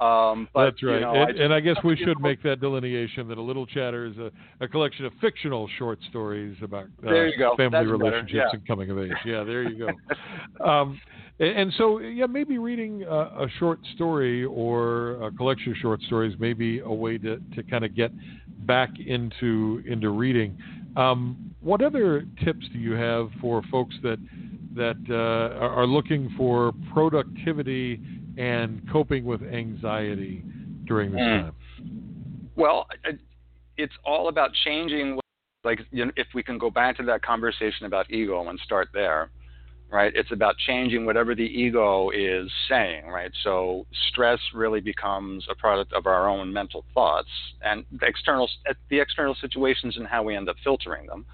Um, 0.00 0.48
but, 0.54 0.64
That's 0.64 0.82
right. 0.82 0.94
You 0.94 1.00
know, 1.00 1.12
and, 1.12 1.40
I, 1.40 1.44
and, 1.44 1.54
I 1.54 1.60
guess 1.60 1.76
we 1.84 1.94
should 1.94 2.20
make 2.20 2.42
that 2.42 2.60
delineation 2.60 3.28
that 3.28 3.36
A 3.36 3.42
Little 3.42 3.66
Chatter 3.66 4.06
is 4.06 4.16
a, 4.16 4.30
a 4.64 4.66
collection 4.66 5.04
of 5.04 5.12
fictional 5.20 5.68
short 5.78 5.98
stories 6.08 6.56
about 6.62 6.86
uh, 7.06 7.10
family 7.56 7.68
That's 7.70 7.86
relationships 7.86 8.32
yeah. 8.32 8.48
and 8.50 8.66
coming 8.66 8.90
of 8.90 8.98
age. 8.98 9.10
Yeah, 9.26 9.44
there 9.44 9.62
you 9.62 9.86
go. 9.86 10.64
um, 10.64 10.98
and, 11.38 11.50
and, 11.50 11.72
so, 11.76 11.98
yeah, 11.98 12.24
maybe 12.24 12.56
reading 12.56 13.02
a, 13.02 13.14
a, 13.14 13.46
short 13.58 13.78
story 13.94 14.44
or 14.44 15.22
a 15.22 15.30
collection 15.32 15.72
of 15.72 15.78
short 15.78 16.00
stories 16.02 16.34
may 16.40 16.54
be 16.54 16.80
a 16.80 16.92
way 16.92 17.18
to, 17.18 17.38
to 17.54 17.62
kind 17.64 17.84
of 17.84 17.94
get 17.94 18.10
back 18.66 18.90
into 19.04 19.82
into 19.86 20.10
reading. 20.10 20.56
Um, 20.96 21.54
what 21.60 21.82
other 21.82 22.24
tips 22.42 22.66
do 22.72 22.78
you 22.78 22.92
have 22.92 23.28
for 23.40 23.62
folks 23.70 23.94
that 24.02 24.18
that 24.74 24.96
uh, 25.10 25.58
are 25.58 25.86
looking 25.86 26.32
for 26.36 26.72
productivity 26.92 28.00
and 28.40 28.80
coping 28.90 29.26
with 29.26 29.42
anxiety 29.42 30.42
during 30.86 31.12
this 31.12 31.20
mm. 31.20 31.42
time? 31.42 32.50
Well, 32.56 32.86
it's 33.76 33.92
all 34.04 34.28
about 34.28 34.50
changing. 34.64 35.18
Like, 35.62 35.80
you 35.90 36.06
know, 36.06 36.12
if 36.16 36.26
we 36.34 36.42
can 36.42 36.56
go 36.56 36.70
back 36.70 36.96
to 36.96 37.02
that 37.04 37.22
conversation 37.22 37.84
about 37.84 38.10
ego 38.10 38.48
and 38.48 38.58
start 38.60 38.88
there, 38.94 39.30
right? 39.92 40.10
It's 40.14 40.32
about 40.32 40.56
changing 40.66 41.04
whatever 41.04 41.34
the 41.34 41.42
ego 41.42 42.08
is 42.10 42.50
saying, 42.66 43.08
right? 43.08 43.30
So 43.44 43.86
stress 44.10 44.38
really 44.54 44.80
becomes 44.80 45.46
a 45.50 45.54
product 45.54 45.92
of 45.92 46.06
our 46.06 46.26
own 46.26 46.50
mental 46.50 46.86
thoughts 46.94 47.28
and 47.60 47.84
the 47.92 48.06
external, 48.06 48.48
the 48.88 49.00
external 49.00 49.36
situations 49.38 49.98
and 49.98 50.06
how 50.06 50.22
we 50.22 50.34
end 50.34 50.48
up 50.48 50.56
filtering 50.64 51.06
them. 51.06 51.26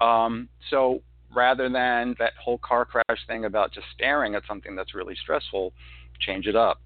Um, 0.00 0.48
so 0.70 1.02
rather 1.32 1.68
than 1.68 2.16
that 2.18 2.32
whole 2.42 2.58
car 2.58 2.84
crash 2.84 3.26
thing 3.28 3.44
about 3.44 3.72
just 3.72 3.86
staring 3.94 4.34
at 4.34 4.42
something 4.48 4.74
that's 4.74 4.94
really 4.94 5.14
stressful, 5.22 5.72
change 6.26 6.46
it 6.46 6.56
up. 6.56 6.80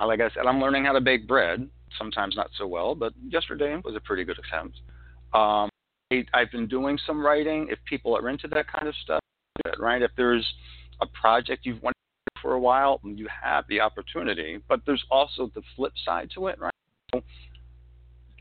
Uh, 0.00 0.06
like 0.06 0.20
I 0.20 0.28
said, 0.30 0.46
I'm 0.46 0.60
learning 0.60 0.84
how 0.84 0.92
to 0.92 1.00
bake 1.00 1.26
bread. 1.26 1.68
Sometimes 1.98 2.34
not 2.36 2.50
so 2.58 2.66
well, 2.66 2.94
but 2.94 3.12
yesterday 3.28 3.80
was 3.84 3.94
a 3.94 4.00
pretty 4.00 4.24
good 4.24 4.38
attempt. 4.38 4.78
Um, 5.32 5.68
I, 6.12 6.24
I've 6.34 6.50
been 6.50 6.66
doing 6.66 6.98
some 7.06 7.24
writing. 7.24 7.68
If 7.70 7.78
people 7.84 8.16
are 8.16 8.28
into 8.28 8.48
that 8.48 8.66
kind 8.70 8.88
of 8.88 8.94
stuff, 9.02 9.20
right? 9.78 10.02
If 10.02 10.10
there's 10.16 10.46
a 11.00 11.06
project 11.06 11.64
you've 11.64 11.82
wanted 11.82 11.94
for 12.42 12.54
a 12.54 12.60
while, 12.60 13.00
you 13.04 13.28
have 13.42 13.64
the 13.68 13.80
opportunity. 13.80 14.58
But 14.68 14.80
there's 14.86 15.04
also 15.10 15.50
the 15.54 15.62
flip 15.76 15.92
side 16.04 16.30
to 16.34 16.48
it, 16.48 16.58
right? 16.60 16.74
So 17.12 17.22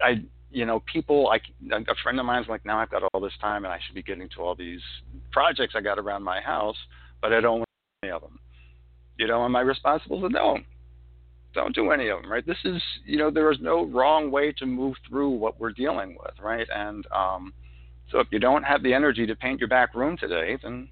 I, 0.02 0.24
you 0.52 0.66
know, 0.66 0.84
people 0.92 1.26
like 1.26 1.44
a 1.72 1.96
friend 2.04 2.20
of 2.20 2.26
mine's 2.26 2.48
like, 2.48 2.66
now 2.66 2.80
I've 2.80 2.90
got 2.90 3.04
all 3.14 3.22
this 3.22 3.34
time 3.40 3.66
and 3.66 3.74
I 3.74 3.80
should 3.86 3.96
be 3.96 4.04
getting 4.04 4.30
to 4.30 4.42
all 4.42 4.56
these 4.56 4.82
projects 5.32 5.74
I 5.76 5.82
got 5.82 6.00
around 6.00 6.24
my 6.24 6.42
house, 6.42 6.78
but 7.22 7.34
I 7.34 7.42
don't 7.42 7.60
want 7.60 7.70
any 8.04 8.12
of 8.12 8.22
them. 8.22 8.40
You 9.18 9.28
know, 9.28 9.44
am 9.46 9.56
I 9.56 9.62
responsible? 9.62 10.22
to 10.22 10.30
no, 10.30 10.58
don't 11.54 11.76
do 11.76 11.92
any 11.92 12.08
of 12.10 12.22
them, 12.22 12.32
right? 12.32 12.46
This 12.46 12.58
is, 12.66 12.82
you 13.06 13.18
know, 13.18 13.30
there 13.30 13.52
is 13.52 13.60
no 13.62 13.86
wrong 13.86 14.32
way 14.32 14.52
to 14.54 14.66
move 14.66 14.96
through 15.08 15.30
what 15.30 15.60
we're 15.60 15.72
dealing 15.72 16.18
with, 16.20 16.34
right? 16.42 16.68
And 16.74 17.06
um, 17.12 17.54
so 18.12 18.20
if 18.20 18.28
you 18.32 18.40
don't 18.40 18.64
have 18.64 18.84
the 18.84 18.94
energy 18.94 19.26
to 19.28 19.36
paint 19.36 19.60
your 19.60 19.70
back 19.70 19.94
room 19.96 20.18
today, 20.18 20.58
then 20.62 20.90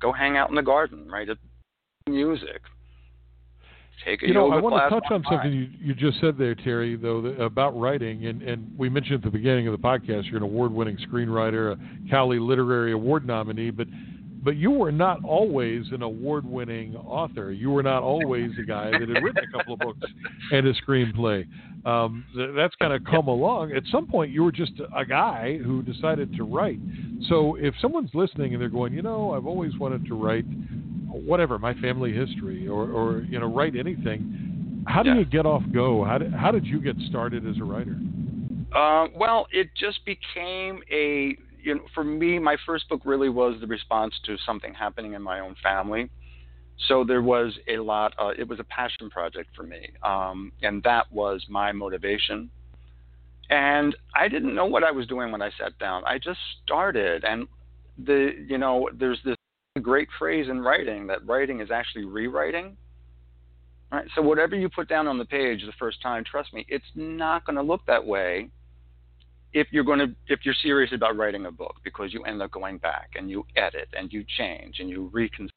go 0.00 0.12
hang 0.12 0.36
out 0.36 0.50
in 0.50 0.56
the 0.56 0.62
garden, 0.62 1.08
right? 1.08 1.28
Music. 2.08 2.62
Take 4.04 4.22
a 4.22 4.28
you 4.28 4.34
know, 4.34 4.52
I 4.52 4.60
want 4.60 4.74
to 4.74 4.90
touch 4.90 5.10
on 5.10 5.24
something 5.28 5.52
you, 5.52 5.68
you 5.80 5.94
just 5.94 6.20
said 6.20 6.36
there, 6.36 6.54
Terry, 6.54 6.96
though, 6.96 7.22
that, 7.22 7.40
about 7.40 7.78
writing. 7.78 8.26
And, 8.26 8.42
and 8.42 8.70
we 8.76 8.88
mentioned 8.88 9.16
at 9.16 9.22
the 9.22 9.30
beginning 9.30 9.66
of 9.68 9.72
the 9.72 9.78
podcast, 9.78 10.24
you're 10.26 10.36
an 10.36 10.42
award 10.42 10.70
winning 10.70 10.98
screenwriter, 10.98 11.72
a 11.72 12.10
Cowley 12.10 12.38
Literary 12.38 12.92
Award 12.92 13.26
nominee, 13.26 13.70
but 13.70 13.86
but 14.46 14.54
you 14.54 14.70
were 14.70 14.92
not 14.92 15.24
always 15.24 15.86
an 15.90 16.02
award 16.02 16.46
winning 16.46 16.94
author. 16.94 17.50
You 17.50 17.72
were 17.72 17.82
not 17.82 18.04
always 18.04 18.52
a 18.62 18.62
guy 18.62 18.92
that 18.92 19.00
had 19.00 19.20
written 19.20 19.42
a 19.42 19.58
couple 19.58 19.74
of 19.74 19.80
books 19.80 20.08
and 20.52 20.64
a 20.68 20.72
screenplay. 20.74 21.44
Um, 21.84 22.24
that's 22.56 22.76
kind 22.76 22.92
of 22.92 23.02
come 23.04 23.26
along. 23.26 23.72
At 23.72 23.82
some 23.90 24.06
point, 24.06 24.30
you 24.30 24.44
were 24.44 24.52
just 24.52 24.70
a 24.94 25.04
guy 25.04 25.58
who 25.58 25.82
decided 25.82 26.32
to 26.36 26.44
write. 26.44 26.78
So 27.28 27.56
if 27.56 27.74
someone's 27.82 28.10
listening 28.14 28.52
and 28.52 28.62
they're 28.62 28.68
going, 28.68 28.92
you 28.92 29.02
know, 29.02 29.32
I've 29.32 29.46
always 29.46 29.76
wanted 29.78 30.06
to 30.06 30.14
write 30.14 30.46
whatever, 31.08 31.58
my 31.58 31.74
family 31.80 32.12
history 32.12 32.68
or, 32.68 32.88
or 32.88 33.22
you 33.22 33.40
know, 33.40 33.52
write 33.52 33.74
anything, 33.74 34.84
how 34.86 35.02
do 35.02 35.10
Yeah. 35.10 35.18
you 35.18 35.24
get 35.24 35.44
off 35.44 35.64
go? 35.74 36.04
How 36.04 36.18
did, 36.18 36.32
how 36.32 36.52
did 36.52 36.64
you 36.64 36.80
get 36.80 36.94
started 37.08 37.44
as 37.48 37.56
a 37.58 37.64
writer? 37.64 37.96
Uh, 38.72 39.08
well, 39.16 39.48
it 39.50 39.70
just 39.74 40.04
became 40.04 40.82
a 40.92 41.36
you 41.66 41.74
know 41.74 41.82
for 41.94 42.04
me 42.04 42.38
my 42.38 42.56
first 42.64 42.88
book 42.88 43.00
really 43.04 43.28
was 43.28 43.56
the 43.60 43.66
response 43.66 44.14
to 44.24 44.36
something 44.46 44.72
happening 44.72 45.14
in 45.14 45.22
my 45.22 45.40
own 45.40 45.56
family. 45.62 46.08
So 46.88 47.04
there 47.04 47.22
was 47.22 47.58
a 47.68 47.78
lot. 47.78 48.14
Uh, 48.18 48.32
it 48.38 48.46
was 48.46 48.60
a 48.60 48.64
passion 48.64 49.10
project 49.10 49.48
for 49.56 49.62
me, 49.62 49.90
um, 50.02 50.52
and 50.62 50.82
that 50.84 51.10
was 51.10 51.44
my 51.48 51.72
motivation. 51.72 52.50
And 53.48 53.96
I 54.14 54.28
didn't 54.28 54.54
know 54.54 54.66
what 54.66 54.84
I 54.84 54.90
was 54.90 55.06
doing 55.06 55.32
when 55.32 55.40
I 55.40 55.50
sat 55.58 55.78
down. 55.78 56.02
I 56.04 56.18
just 56.18 56.38
started, 56.64 57.24
and 57.24 57.48
the 57.98 58.32
you 58.46 58.58
know 58.58 58.88
there's 58.94 59.18
this 59.24 59.36
great 59.82 60.08
phrase 60.18 60.48
in 60.48 60.60
writing 60.60 61.06
that 61.08 61.26
writing 61.26 61.60
is 61.60 61.70
actually 61.70 62.04
rewriting. 62.04 62.76
Right. 63.90 64.06
So 64.14 64.22
whatever 64.22 64.54
you 64.54 64.68
put 64.68 64.88
down 64.88 65.06
on 65.06 65.16
the 65.16 65.24
page 65.24 65.62
the 65.64 65.72
first 65.78 66.02
time, 66.02 66.24
trust 66.24 66.52
me, 66.52 66.66
it's 66.68 66.92
not 66.94 67.46
going 67.46 67.56
to 67.56 67.62
look 67.62 67.86
that 67.86 68.04
way 68.04 68.50
if 69.56 69.68
you're 69.70 69.84
going 69.84 69.98
to 69.98 70.14
if 70.28 70.40
you're 70.44 70.54
serious 70.62 70.92
about 70.92 71.16
writing 71.16 71.46
a 71.46 71.50
book 71.50 71.76
because 71.82 72.12
you 72.12 72.22
end 72.24 72.42
up 72.42 72.50
going 72.50 72.76
back 72.76 73.12
and 73.16 73.30
you 73.30 73.42
edit 73.56 73.88
and 73.98 74.12
you 74.12 74.22
change 74.36 74.80
and 74.80 74.90
you 74.90 75.08
reconsider. 75.14 75.50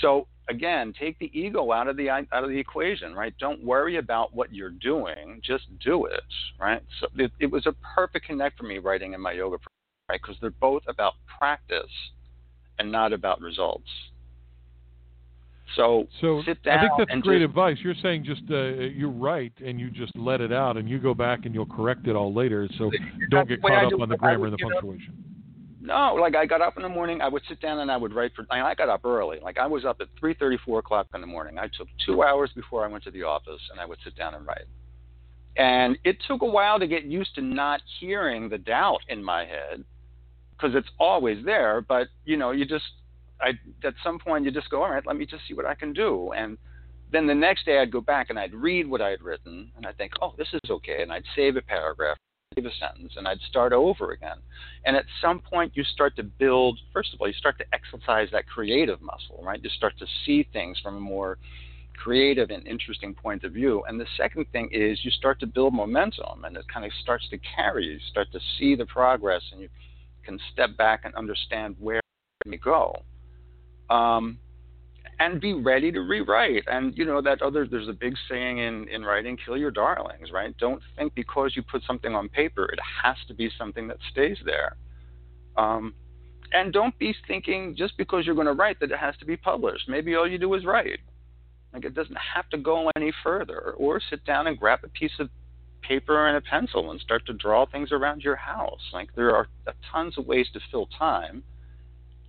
So 0.00 0.26
again, 0.48 0.94
take 0.98 1.18
the 1.18 1.30
ego 1.38 1.72
out 1.72 1.88
of 1.88 1.98
the 1.98 2.08
out 2.08 2.26
of 2.32 2.48
the 2.48 2.58
equation, 2.58 3.14
right? 3.14 3.34
Don't 3.38 3.62
worry 3.62 3.98
about 3.98 4.34
what 4.34 4.54
you're 4.54 4.70
doing, 4.70 5.42
just 5.44 5.64
do 5.84 6.06
it, 6.06 6.22
right? 6.58 6.82
So 7.00 7.08
it, 7.16 7.30
it 7.38 7.50
was 7.50 7.66
a 7.66 7.74
perfect 7.94 8.24
connect 8.26 8.56
for 8.56 8.64
me 8.64 8.78
writing 8.78 9.12
in 9.12 9.20
my 9.20 9.32
yoga, 9.32 9.58
right? 10.08 10.18
Because 10.20 10.36
they're 10.40 10.48
both 10.48 10.82
about 10.88 11.12
practice 11.38 11.92
and 12.78 12.90
not 12.90 13.12
about 13.12 13.42
results. 13.42 13.90
So, 15.76 16.06
So 16.20 16.42
sit 16.44 16.62
down 16.62 16.78
I 16.78 16.82
think 16.82 16.92
that's 16.98 17.10
and 17.12 17.22
great 17.22 17.40
just, 17.40 17.48
advice. 17.50 17.78
You're 17.82 17.94
saying 18.02 18.24
just 18.24 18.42
uh, 18.50 18.56
you 18.56 19.08
write 19.08 19.52
and 19.64 19.80
you 19.80 19.90
just 19.90 20.14
let 20.16 20.40
it 20.40 20.52
out, 20.52 20.76
and 20.76 20.88
you 20.88 20.98
go 20.98 21.14
back 21.14 21.46
and 21.46 21.54
you'll 21.54 21.66
correct 21.66 22.06
it 22.06 22.14
all 22.14 22.32
later. 22.32 22.68
So 22.78 22.90
don't 23.30 23.48
get 23.48 23.62
the 23.62 23.66
way 23.66 23.76
I 23.76 23.82
caught 23.82 23.90
do 23.90 23.96
up 23.96 24.02
on 24.02 24.08
the 24.08 24.16
grammar 24.16 24.40
would 24.40 24.50
and 24.50 24.58
the 24.58 24.62
punctuation. 24.62 25.24
No, 25.80 26.14
like 26.14 26.36
I 26.36 26.46
got 26.46 26.60
up 26.60 26.76
in 26.76 26.82
the 26.82 26.88
morning, 26.88 27.20
I 27.20 27.28
would 27.28 27.42
sit 27.48 27.60
down 27.60 27.80
and 27.80 27.90
I 27.90 27.96
would 27.96 28.14
write 28.14 28.32
for. 28.36 28.46
I 28.50 28.74
got 28.74 28.88
up 28.88 29.04
early. 29.04 29.40
Like 29.40 29.58
I 29.58 29.66
was 29.66 29.84
up 29.84 29.96
at 30.00 30.06
three 30.18 30.34
thirty, 30.34 30.56
four 30.64 30.78
o'clock 30.78 31.08
in 31.14 31.20
the 31.20 31.26
morning. 31.26 31.58
I 31.58 31.68
took 31.76 31.88
two 32.06 32.22
hours 32.22 32.50
before 32.54 32.84
I 32.84 32.88
went 32.88 33.02
to 33.04 33.10
the 33.10 33.24
office, 33.24 33.60
and 33.70 33.80
I 33.80 33.84
would 33.84 33.98
sit 34.04 34.14
down 34.14 34.34
and 34.34 34.46
write. 34.46 34.66
And 35.56 35.98
it 36.04 36.18
took 36.28 36.42
a 36.42 36.46
while 36.46 36.78
to 36.78 36.86
get 36.86 37.04
used 37.04 37.34
to 37.34 37.42
not 37.42 37.80
hearing 37.98 38.48
the 38.48 38.58
doubt 38.58 39.00
in 39.08 39.22
my 39.22 39.44
head, 39.44 39.84
because 40.52 40.76
it's 40.76 40.88
always 41.00 41.44
there. 41.44 41.80
But 41.80 42.08
you 42.24 42.36
know, 42.36 42.52
you 42.52 42.64
just 42.64 42.84
I 43.42 43.50
at 43.86 43.94
some 44.02 44.18
point 44.18 44.44
you 44.44 44.50
just 44.50 44.70
go, 44.70 44.82
all 44.82 44.90
right, 44.90 45.06
let 45.06 45.16
me 45.16 45.26
just 45.26 45.42
see 45.48 45.54
what 45.54 45.66
I 45.66 45.74
can 45.74 45.92
do. 45.92 46.32
And 46.32 46.56
then 47.10 47.26
the 47.26 47.34
next 47.34 47.66
day 47.66 47.78
I'd 47.78 47.90
go 47.90 48.00
back 48.00 48.30
and 48.30 48.38
I'd 48.38 48.54
read 48.54 48.88
what 48.88 49.02
I 49.02 49.10
had 49.10 49.22
written 49.22 49.70
and 49.76 49.86
I'd 49.86 49.98
think, 49.98 50.12
oh, 50.22 50.34
this 50.38 50.48
is 50.52 50.70
okay, 50.70 51.02
and 51.02 51.12
I'd 51.12 51.24
save 51.36 51.56
a 51.56 51.62
paragraph, 51.62 52.16
save 52.54 52.66
a 52.66 52.70
sentence, 52.80 53.12
and 53.16 53.28
I'd 53.28 53.40
start 53.40 53.72
over 53.72 54.12
again. 54.12 54.38
And 54.86 54.96
at 54.96 55.04
some 55.20 55.40
point 55.40 55.72
you 55.74 55.84
start 55.84 56.16
to 56.16 56.22
build. 56.22 56.78
First 56.92 57.12
of 57.12 57.20
all, 57.20 57.28
you 57.28 57.34
start 57.34 57.58
to 57.58 57.66
exercise 57.72 58.28
that 58.32 58.46
creative 58.46 59.02
muscle, 59.02 59.42
right? 59.42 59.62
You 59.62 59.70
start 59.70 59.98
to 59.98 60.06
see 60.24 60.48
things 60.52 60.78
from 60.80 60.96
a 60.96 61.00
more 61.00 61.38
creative 62.02 62.50
and 62.50 62.66
interesting 62.66 63.14
point 63.14 63.44
of 63.44 63.52
view. 63.52 63.84
And 63.86 64.00
the 64.00 64.06
second 64.16 64.46
thing 64.50 64.68
is 64.72 64.98
you 65.04 65.10
start 65.10 65.38
to 65.40 65.46
build 65.46 65.74
momentum 65.74 66.44
and 66.44 66.56
it 66.56 66.64
kind 66.72 66.84
of 66.84 66.92
starts 67.02 67.28
to 67.30 67.38
carry 67.56 67.84
you. 67.84 67.92
You 67.92 67.98
start 68.10 68.32
to 68.32 68.40
see 68.58 68.74
the 68.74 68.86
progress 68.86 69.42
and 69.52 69.60
you 69.60 69.68
can 70.24 70.38
step 70.52 70.76
back 70.76 71.02
and 71.04 71.14
understand 71.14 71.76
where 71.78 72.00
you 72.46 72.58
go. 72.58 73.02
Um, 73.92 74.38
and 75.18 75.40
be 75.40 75.52
ready 75.52 75.92
to 75.92 76.00
rewrite. 76.00 76.64
And 76.66 76.96
you 76.96 77.04
know 77.04 77.22
that 77.22 77.42
other 77.42 77.66
there's 77.66 77.88
a 77.88 77.92
big 77.92 78.14
saying 78.28 78.58
in 78.58 78.88
in 78.88 79.04
writing, 79.04 79.38
kill 79.44 79.56
your 79.56 79.70
darlings, 79.70 80.30
right? 80.32 80.56
Don't 80.58 80.82
think 80.96 81.14
because 81.14 81.52
you 81.54 81.62
put 81.62 81.82
something 81.86 82.14
on 82.14 82.28
paper, 82.28 82.64
it 82.64 82.80
has 83.02 83.16
to 83.28 83.34
be 83.34 83.50
something 83.58 83.86
that 83.88 83.98
stays 84.10 84.38
there. 84.44 84.76
Um, 85.56 85.94
and 86.52 86.72
don't 86.72 86.98
be 86.98 87.14
thinking 87.28 87.74
just 87.76 87.96
because 87.96 88.26
you're 88.26 88.34
going 88.34 88.46
to 88.46 88.52
write 88.52 88.80
that 88.80 88.90
it 88.90 88.98
has 88.98 89.16
to 89.18 89.24
be 89.24 89.36
published. 89.36 89.88
Maybe 89.88 90.14
all 90.14 90.28
you 90.28 90.38
do 90.38 90.52
is 90.54 90.64
write. 90.64 91.00
Like 91.72 91.84
it 91.84 91.94
doesn't 91.94 92.18
have 92.34 92.48
to 92.50 92.58
go 92.58 92.90
any 92.96 93.12
further. 93.22 93.74
Or 93.76 94.00
sit 94.10 94.24
down 94.24 94.46
and 94.46 94.58
grab 94.58 94.80
a 94.84 94.88
piece 94.88 95.18
of 95.18 95.30
paper 95.82 96.26
and 96.26 96.36
a 96.36 96.40
pencil 96.40 96.90
and 96.90 97.00
start 97.00 97.24
to 97.26 97.32
draw 97.32 97.64
things 97.66 97.92
around 97.92 98.22
your 98.22 98.36
house. 98.36 98.82
Like 98.92 99.14
there 99.14 99.34
are 99.34 99.46
tons 99.90 100.18
of 100.18 100.26
ways 100.26 100.46
to 100.52 100.60
fill 100.70 100.88
time 100.98 101.42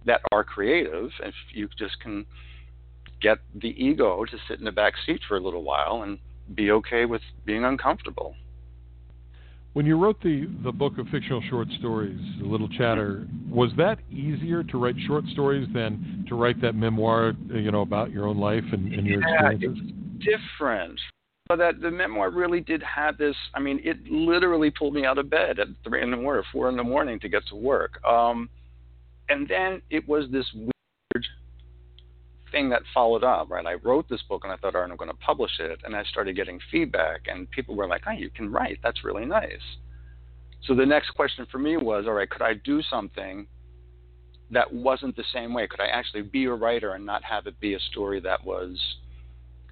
that 0.06 0.22
are 0.32 0.44
creative 0.44 1.10
if 1.22 1.34
you 1.54 1.68
just 1.78 2.00
can 2.00 2.26
get 3.22 3.38
the 3.56 3.70
ego 3.70 4.26
to 4.26 4.38
sit 4.48 4.60
in 4.60 4.66
the 4.66 4.72
back 4.72 4.94
seat 5.06 5.22
for 5.28 5.38
a 5.38 5.40
little 5.40 5.64
while 5.64 6.04
and 6.04 6.20
be 6.54 6.72
okay 6.72 7.06
with 7.06 7.22
being 7.46 7.64
uncomfortable. 7.64 8.36
When 9.74 9.88
you 9.88 9.98
wrote 9.98 10.22
the, 10.22 10.48
the 10.64 10.72
book 10.72 11.00
of 11.00 11.08
fictional 11.08 11.42
short 11.50 11.68
stories, 11.80 12.20
The 12.40 12.46
Little 12.46 12.70
Chatter, 12.70 13.28
was 13.50 13.72
that 13.78 13.98
easier 14.12 14.62
to 14.62 14.78
write 14.78 14.96
short 15.08 15.26
stories 15.28 15.68
than 15.74 16.26
to 16.30 16.36
write 16.36 16.62
that 16.62 16.76
memoir, 16.76 17.34
you 17.52 17.72
know, 17.72 17.82
about 17.82 18.12
your 18.12 18.28
own 18.28 18.38
life 18.38 18.64
and, 18.72 18.94
and 18.94 19.08
your 19.08 19.22
yeah, 19.22 19.50
experiences? 19.50 19.84
It's 20.20 20.26
different. 20.26 21.00
But 21.48 21.58
that 21.58 21.82
the 21.82 21.90
memoir 21.90 22.30
really 22.30 22.62
did 22.62 22.84
have 22.84 23.18
this. 23.18 23.36
I 23.56 23.60
mean, 23.60 23.82
it 23.84 23.98
literally 24.10 24.70
pulled 24.70 24.94
me 24.94 25.06
out 25.06 25.18
of 25.18 25.32
bed 25.32 25.58
at 25.60 25.68
three 25.84 26.04
in 26.04 26.12
the 26.12 26.18
morning, 26.18 26.42
or 26.42 26.46
four 26.52 26.70
in 26.70 26.78
the 26.78 26.84
morning 26.84 27.20
to 27.22 27.28
get 27.28 27.42
to 27.48 27.56
work. 27.56 28.04
Um, 28.06 28.50
and 29.30 29.48
then 29.48 29.82
it 29.90 30.08
was 30.08 30.26
this 30.32 30.46
weird 30.54 31.26
thing 32.52 32.70
that 32.70 32.82
followed 32.94 33.24
up, 33.24 33.50
right? 33.50 33.66
I 33.66 33.74
wrote 33.74 34.08
this 34.10 34.22
book 34.30 34.42
and 34.44 34.54
I 34.54 34.58
thought, 34.58 34.76
all 34.76 34.82
right, 34.82 34.90
I'm 34.92 34.98
going 34.98 35.10
to 35.10 35.18
publish 35.18 35.52
it. 35.60 35.80
And 35.84 35.96
I 35.96 36.04
started 36.04 36.36
getting 36.36 36.60
feedback, 36.72 37.22
and 37.28 37.50
people 37.52 37.76
were 37.76 37.88
like, 37.88 38.04
oh, 38.08 38.12
you 38.12 38.30
can 38.30 38.52
write. 38.52 38.80
That's 38.84 39.04
really 39.04 39.26
nice. 39.26 39.62
So 40.66 40.76
the 40.76 40.86
next 40.86 41.10
question 41.12 41.46
for 41.52 41.58
me 41.58 41.76
was, 41.78 42.06
all 42.08 42.14
right, 42.14 42.30
could 42.30 42.42
I 42.42 42.54
do 42.54 42.82
something 42.84 43.48
that 44.52 44.72
wasn't 44.72 45.16
the 45.16 45.24
same 45.34 45.54
way? 45.54 45.68
Could 45.68 45.82
I 45.82 45.88
actually 45.88 46.22
be 46.22 46.46
a 46.46 46.54
writer 46.54 46.94
and 46.94 47.06
not 47.06 47.24
have 47.24 47.48
it 47.48 47.60
be 47.60 47.74
a 47.74 47.80
story 47.92 48.20
that 48.22 48.46
was 48.46 48.80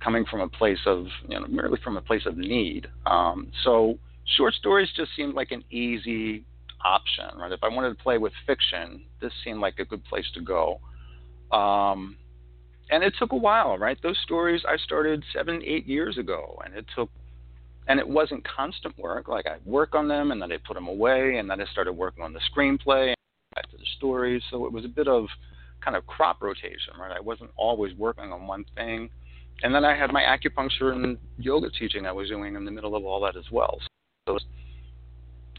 coming 0.03 0.25
from 0.25 0.41
a 0.41 0.49
place 0.49 0.79
of, 0.85 1.05
you 1.29 1.39
know, 1.39 1.45
merely 1.47 1.79
from 1.83 1.97
a 1.97 2.01
place 2.01 2.25
of 2.25 2.35
need? 2.35 2.87
Um, 3.05 3.51
so 3.63 3.99
short 4.37 4.53
stories 4.55 4.89
just 4.95 5.11
seemed 5.15 5.33
like 5.33 5.51
an 5.51 5.63
easy 5.71 6.45
option, 6.83 7.37
right? 7.37 7.51
If 7.51 7.63
I 7.63 7.67
wanted 7.67 7.97
to 7.97 8.03
play 8.03 8.17
with 8.17 8.33
fiction, 8.45 9.03
this 9.21 9.31
seemed 9.43 9.59
like 9.59 9.79
a 9.79 9.85
good 9.85 10.03
place 10.05 10.25
to 10.33 10.41
go. 10.41 10.79
Um, 11.51 12.17
and 12.89 13.03
it 13.03 13.13
took 13.17 13.31
a 13.31 13.37
while, 13.37 13.77
right? 13.77 13.97
Those 14.03 14.17
stories 14.23 14.61
I 14.67 14.77
started 14.77 15.23
seven, 15.33 15.61
eight 15.65 15.87
years 15.87 16.17
ago, 16.17 16.61
and 16.65 16.75
it 16.75 16.85
took, 16.95 17.09
and 17.87 17.99
it 17.99 18.07
wasn't 18.07 18.45
constant 18.47 18.97
work. 18.97 19.27
Like 19.27 19.47
I 19.47 19.57
work 19.65 19.95
on 19.95 20.07
them, 20.07 20.31
and 20.31 20.41
then 20.41 20.51
I 20.51 20.57
put 20.65 20.73
them 20.73 20.87
away, 20.87 21.37
and 21.37 21.49
then 21.49 21.61
I 21.61 21.65
started 21.65 21.93
working 21.93 22.23
on 22.23 22.33
the 22.33 22.41
screenplay, 22.53 23.07
and 23.07 23.15
back 23.55 23.69
to 23.71 23.77
the 23.77 23.85
stories. 23.97 24.41
So 24.51 24.65
it 24.65 24.71
was 24.71 24.85
a 24.85 24.89
bit 24.89 25.07
of 25.07 25.25
kind 25.83 25.95
of 25.95 26.05
crop 26.05 26.41
rotation, 26.41 26.93
right? 26.99 27.11
I 27.15 27.19
wasn't 27.19 27.51
always 27.55 27.95
working 27.95 28.31
on 28.31 28.45
one 28.45 28.65
thing, 28.75 29.09
and 29.63 29.73
then 29.73 29.85
I 29.85 29.95
had 29.95 30.11
my 30.11 30.21
acupuncture 30.21 30.93
and 30.93 31.17
yoga 31.37 31.69
teaching 31.69 32.05
I 32.05 32.11
was 32.11 32.27
doing 32.27 32.55
in 32.55 32.65
the 32.65 32.71
middle 32.71 32.95
of 32.95 33.05
all 33.05 33.21
that 33.21 33.35
as 33.35 33.45
well. 33.51 33.79
So 34.27 34.37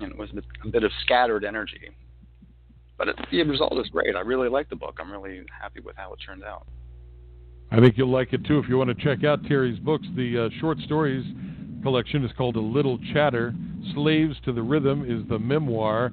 was, 0.01 0.11
it 0.11 0.19
was 0.19 0.31
a 0.31 0.35
bit, 0.35 0.45
a 0.65 0.69
bit 0.69 0.85
of 0.85 0.91
scattered 1.03 1.45
energy. 1.45 1.91
But 2.99 3.09
it, 3.09 3.17
the 3.31 3.43
result 3.45 3.79
is 3.79 3.89
great. 3.89 4.15
I 4.17 4.21
really 4.21 4.49
like 4.49 4.69
the 4.69 4.77
book. 4.77 4.99
I'm 5.01 5.11
really 5.11 5.43
happy 5.61 5.81
with 5.81 5.97
how 5.97 6.13
it 6.13 6.19
turned 6.25 6.45
out. 6.45 6.67
I 7.71 7.81
think 7.81 7.97
you'll 7.97 8.11
like 8.11 8.33
it 8.33 8.45
too. 8.45 8.59
If 8.59 8.69
you 8.69 8.77
want 8.77 8.97
to 8.97 9.05
check 9.05 9.25
out 9.25 9.45
Terry's 9.47 9.79
books, 9.79 10.07
the 10.15 10.47
uh, 10.47 10.61
short 10.61 10.79
stories 10.81 11.25
collection 11.83 12.25
is 12.25 12.31
called 12.39 12.57
A 12.57 12.61
Little 12.61 12.99
Chatter. 13.13 13.55
Slaves 13.95 14.37
to 14.45 14.53
the 14.53 14.63
Rhythm 14.63 15.05
is 15.05 15.29
the 15.29 15.39
memoir. 15.39 16.13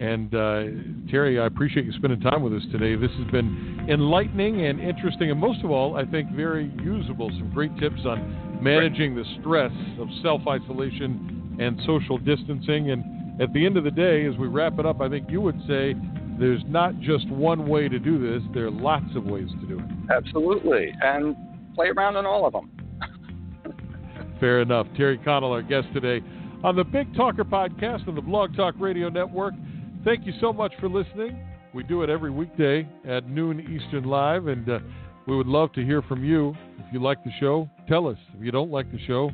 And 0.00 0.32
uh, 0.32 1.10
Terry, 1.10 1.40
I 1.40 1.46
appreciate 1.46 1.84
you 1.84 1.92
spending 1.92 2.20
time 2.20 2.42
with 2.42 2.52
us 2.52 2.62
today. 2.70 2.94
This 2.94 3.10
has 3.18 3.26
been 3.32 3.86
enlightening 3.90 4.66
and 4.66 4.78
interesting, 4.78 5.32
and 5.32 5.40
most 5.40 5.64
of 5.64 5.72
all, 5.72 5.96
I 5.96 6.04
think 6.04 6.30
very 6.30 6.70
usable. 6.80 7.30
Some 7.30 7.50
great 7.52 7.76
tips 7.78 8.02
on 8.06 8.60
managing 8.62 9.16
the 9.16 9.24
stress 9.40 9.72
of 9.98 10.06
self 10.22 10.42
isolation 10.46 11.56
and 11.58 11.80
social 11.84 12.16
distancing. 12.16 12.92
And 12.92 13.02
at 13.40 13.52
the 13.52 13.64
end 13.64 13.76
of 13.76 13.84
the 13.84 13.90
day, 13.90 14.26
as 14.26 14.36
we 14.36 14.48
wrap 14.48 14.78
it 14.78 14.86
up, 14.86 15.00
I 15.00 15.08
think 15.08 15.30
you 15.30 15.40
would 15.40 15.58
say 15.66 15.94
there's 16.38 16.62
not 16.66 16.98
just 17.00 17.28
one 17.30 17.68
way 17.68 17.88
to 17.88 17.98
do 17.98 18.18
this, 18.18 18.42
there 18.54 18.66
are 18.66 18.70
lots 18.70 19.14
of 19.16 19.24
ways 19.24 19.48
to 19.60 19.66
do 19.66 19.78
it. 19.78 19.84
Absolutely. 20.10 20.92
And 21.02 21.36
play 21.74 21.88
around 21.88 22.16
in 22.16 22.26
all 22.26 22.46
of 22.46 22.52
them. 22.52 22.70
Fair 24.40 24.60
enough. 24.60 24.86
Terry 24.96 25.18
Connell, 25.18 25.52
our 25.52 25.62
guest 25.62 25.88
today 25.92 26.22
on 26.64 26.74
the 26.74 26.84
Big 26.84 27.14
Talker 27.14 27.44
podcast 27.44 28.08
on 28.08 28.14
the 28.14 28.20
Blog 28.20 28.56
Talk 28.56 28.74
Radio 28.78 29.08
Network. 29.08 29.54
Thank 30.04 30.26
you 30.26 30.32
so 30.40 30.52
much 30.52 30.72
for 30.80 30.88
listening. 30.88 31.38
We 31.74 31.82
do 31.82 32.02
it 32.02 32.10
every 32.10 32.30
weekday 32.30 32.88
at 33.06 33.28
noon 33.28 33.60
Eastern 33.60 34.04
Live, 34.04 34.46
and 34.46 34.68
uh, 34.68 34.78
we 35.26 35.36
would 35.36 35.46
love 35.46 35.72
to 35.74 35.84
hear 35.84 36.02
from 36.02 36.24
you. 36.24 36.56
If 36.78 36.92
you 36.92 37.00
like 37.02 37.22
the 37.22 37.30
show, 37.38 37.68
tell 37.88 38.08
us. 38.08 38.16
If 38.36 38.44
you 38.44 38.50
don't 38.50 38.70
like 38.70 38.90
the 38.90 38.98
show, 39.06 39.30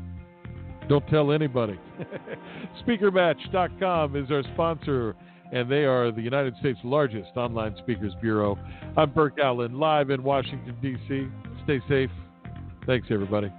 don't 0.88 1.07
tell 1.09 1.33
anybody. 1.33 1.79
SpeakerMatch.com 2.87 4.16
is 4.16 4.31
our 4.31 4.42
sponsor 4.55 5.16
and 5.53 5.70
they 5.70 5.85
are 5.85 6.11
the 6.11 6.23
United 6.23 6.55
States' 6.59 6.79
largest 6.83 7.31
online 7.37 7.77
speakers 7.79 8.12
bureau. 8.20 8.59
I'm 8.97 9.11
Burke 9.11 9.38
Allen, 9.42 9.79
live 9.79 10.11
in 10.11 10.23
Washington, 10.23 10.77
D.C. 10.83 11.29
Stay 11.64 11.81
safe. 11.88 12.11
Thanks, 12.87 13.07
everybody. 13.11 13.53